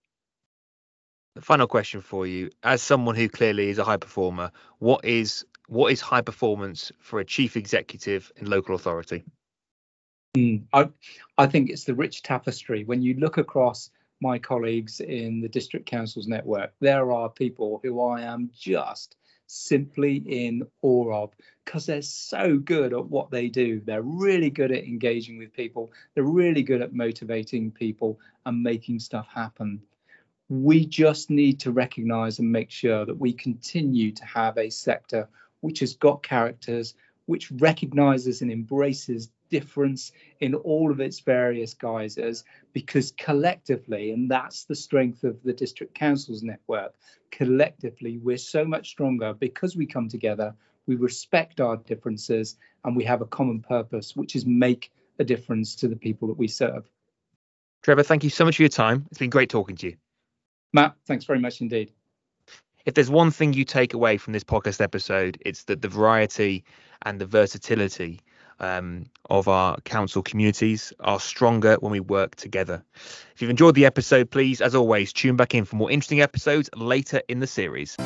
The 1.34 1.42
final 1.42 1.66
question 1.66 2.02
for 2.02 2.26
you, 2.26 2.50
as 2.62 2.82
someone 2.82 3.14
who 3.14 3.28
clearly 3.28 3.68
is 3.68 3.78
a 3.78 3.84
high 3.84 3.96
performer, 3.96 4.52
what 4.78 5.04
is 5.04 5.46
what 5.72 5.90
is 5.90 6.02
high 6.02 6.20
performance 6.20 6.92
for 7.00 7.18
a 7.18 7.24
chief 7.24 7.56
executive 7.56 8.30
in 8.36 8.44
local 8.48 8.74
authority? 8.74 9.24
Mm, 10.36 10.64
I, 10.70 10.90
I 11.38 11.46
think 11.46 11.70
it's 11.70 11.84
the 11.84 11.94
rich 11.94 12.22
tapestry. 12.22 12.84
When 12.84 13.00
you 13.00 13.14
look 13.14 13.38
across 13.38 13.90
my 14.20 14.38
colleagues 14.38 15.00
in 15.00 15.40
the 15.40 15.48
district 15.48 15.86
councils 15.86 16.26
network, 16.28 16.74
there 16.80 17.10
are 17.10 17.30
people 17.30 17.80
who 17.82 18.02
I 18.02 18.20
am 18.20 18.50
just 18.54 19.16
simply 19.46 20.16
in 20.16 20.62
awe 20.82 21.22
of 21.22 21.30
because 21.64 21.86
they're 21.86 22.02
so 22.02 22.58
good 22.58 22.92
at 22.92 23.06
what 23.06 23.30
they 23.30 23.48
do. 23.48 23.80
They're 23.80 24.02
really 24.02 24.50
good 24.50 24.72
at 24.72 24.84
engaging 24.84 25.38
with 25.38 25.54
people, 25.54 25.90
they're 26.14 26.22
really 26.24 26.62
good 26.62 26.82
at 26.82 26.92
motivating 26.92 27.70
people 27.70 28.20
and 28.44 28.62
making 28.62 28.98
stuff 28.98 29.26
happen. 29.26 29.80
We 30.50 30.84
just 30.84 31.30
need 31.30 31.60
to 31.60 31.72
recognize 31.72 32.40
and 32.40 32.52
make 32.52 32.70
sure 32.70 33.06
that 33.06 33.18
we 33.18 33.32
continue 33.32 34.12
to 34.12 34.24
have 34.26 34.58
a 34.58 34.68
sector 34.68 35.30
which 35.62 35.80
has 35.80 35.94
got 35.94 36.22
characters, 36.22 36.94
which 37.26 37.50
recognizes 37.52 38.42
and 38.42 38.52
embraces 38.52 39.30
difference 39.48 40.12
in 40.40 40.54
all 40.54 40.90
of 40.90 41.00
its 41.00 41.20
various 41.20 41.74
guises 41.74 42.42
because 42.72 43.12
collectively, 43.12 44.10
and 44.10 44.30
that's 44.30 44.64
the 44.64 44.74
strength 44.74 45.24
of 45.24 45.42
the 45.42 45.52
district 45.52 45.94
councils 45.94 46.42
network, 46.42 46.94
collectively, 47.30 48.18
we're 48.18 48.36
so 48.36 48.64
much 48.64 48.88
stronger 48.88 49.34
because 49.34 49.76
we 49.76 49.86
come 49.86 50.08
together, 50.08 50.54
we 50.86 50.96
respect 50.96 51.60
our 51.60 51.76
differences, 51.76 52.56
and 52.84 52.96
we 52.96 53.04
have 53.04 53.20
a 53.20 53.26
common 53.26 53.60
purpose, 53.60 54.16
which 54.16 54.34
is 54.34 54.44
make 54.44 54.90
a 55.18 55.24
difference 55.24 55.76
to 55.76 55.88
the 55.88 55.96
people 55.96 56.28
that 56.28 56.38
we 56.38 56.48
serve. 56.48 56.90
Trevor, 57.82 58.02
thank 58.02 58.24
you 58.24 58.30
so 58.30 58.44
much 58.44 58.56
for 58.56 58.62
your 58.62 58.68
time. 58.68 59.06
It's 59.10 59.18
been 59.18 59.30
great 59.30 59.50
talking 59.50 59.76
to 59.76 59.86
you. 59.88 59.96
Matt, 60.72 60.96
thanks 61.06 61.24
very 61.24 61.38
much 61.38 61.60
indeed. 61.60 61.92
If 62.84 62.94
there's 62.94 63.10
one 63.10 63.30
thing 63.30 63.52
you 63.52 63.64
take 63.64 63.94
away 63.94 64.16
from 64.16 64.32
this 64.32 64.44
podcast 64.44 64.80
episode, 64.80 65.38
it's 65.40 65.64
that 65.64 65.82
the 65.82 65.88
variety 65.88 66.64
and 67.02 67.20
the 67.20 67.26
versatility 67.26 68.20
um, 68.58 69.04
of 69.30 69.48
our 69.48 69.80
council 69.80 70.22
communities 70.22 70.92
are 71.00 71.20
stronger 71.20 71.76
when 71.80 71.92
we 71.92 72.00
work 72.00 72.34
together. 72.36 72.82
If 73.34 73.42
you've 73.42 73.50
enjoyed 73.50 73.74
the 73.74 73.86
episode, 73.86 74.30
please, 74.30 74.60
as 74.60 74.74
always, 74.74 75.12
tune 75.12 75.36
back 75.36 75.54
in 75.54 75.64
for 75.64 75.76
more 75.76 75.90
interesting 75.90 76.22
episodes 76.22 76.70
later 76.74 77.22
in 77.28 77.40
the 77.40 77.46
series. 77.46 77.96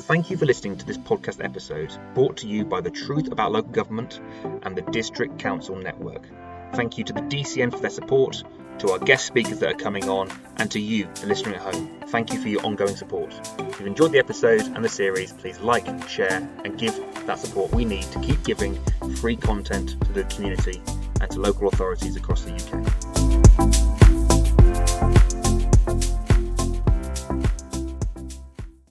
Thank 0.00 0.30
you 0.30 0.36
for 0.36 0.46
listening 0.46 0.76
to 0.78 0.86
this 0.86 0.98
podcast 0.98 1.42
episode 1.42 1.92
brought 2.14 2.36
to 2.38 2.46
you 2.46 2.64
by 2.64 2.80
the 2.80 2.90
Truth 2.90 3.30
About 3.32 3.52
Local 3.52 3.70
Government 3.70 4.20
and 4.62 4.76
the 4.76 4.82
District 4.82 5.38
Council 5.38 5.76
Network. 5.76 6.26
Thank 6.74 6.98
you 6.98 7.04
to 7.04 7.12
the 7.12 7.20
DCN 7.20 7.70
for 7.70 7.78
their 7.78 7.90
support, 7.90 8.42
to 8.78 8.92
our 8.92 8.98
guest 8.98 9.26
speakers 9.26 9.58
that 9.60 9.70
are 9.70 9.78
coming 9.78 10.08
on, 10.08 10.30
and 10.56 10.70
to 10.70 10.80
you, 10.80 11.08
the 11.20 11.26
listener 11.26 11.54
at 11.54 11.74
home. 11.74 11.90
Thank 12.08 12.32
you 12.32 12.40
for 12.40 12.48
your 12.48 12.64
ongoing 12.64 12.96
support. 12.96 13.32
If 13.58 13.78
you've 13.78 13.86
enjoyed 13.86 14.12
the 14.12 14.18
episode 14.18 14.62
and 14.62 14.84
the 14.84 14.88
series, 14.88 15.32
please 15.32 15.58
like, 15.60 15.86
share, 16.08 16.48
and 16.64 16.78
give 16.78 16.96
that 17.26 17.38
support 17.38 17.72
we 17.72 17.84
need 17.84 18.04
to 18.12 18.20
keep 18.20 18.42
giving 18.44 18.78
free 19.16 19.36
content 19.36 20.00
to 20.04 20.12
the 20.12 20.24
community 20.24 20.80
and 21.20 21.30
to 21.30 21.40
local 21.40 21.68
authorities 21.68 22.16
across 22.16 22.44
the 22.44 22.52
UK. 22.52 23.87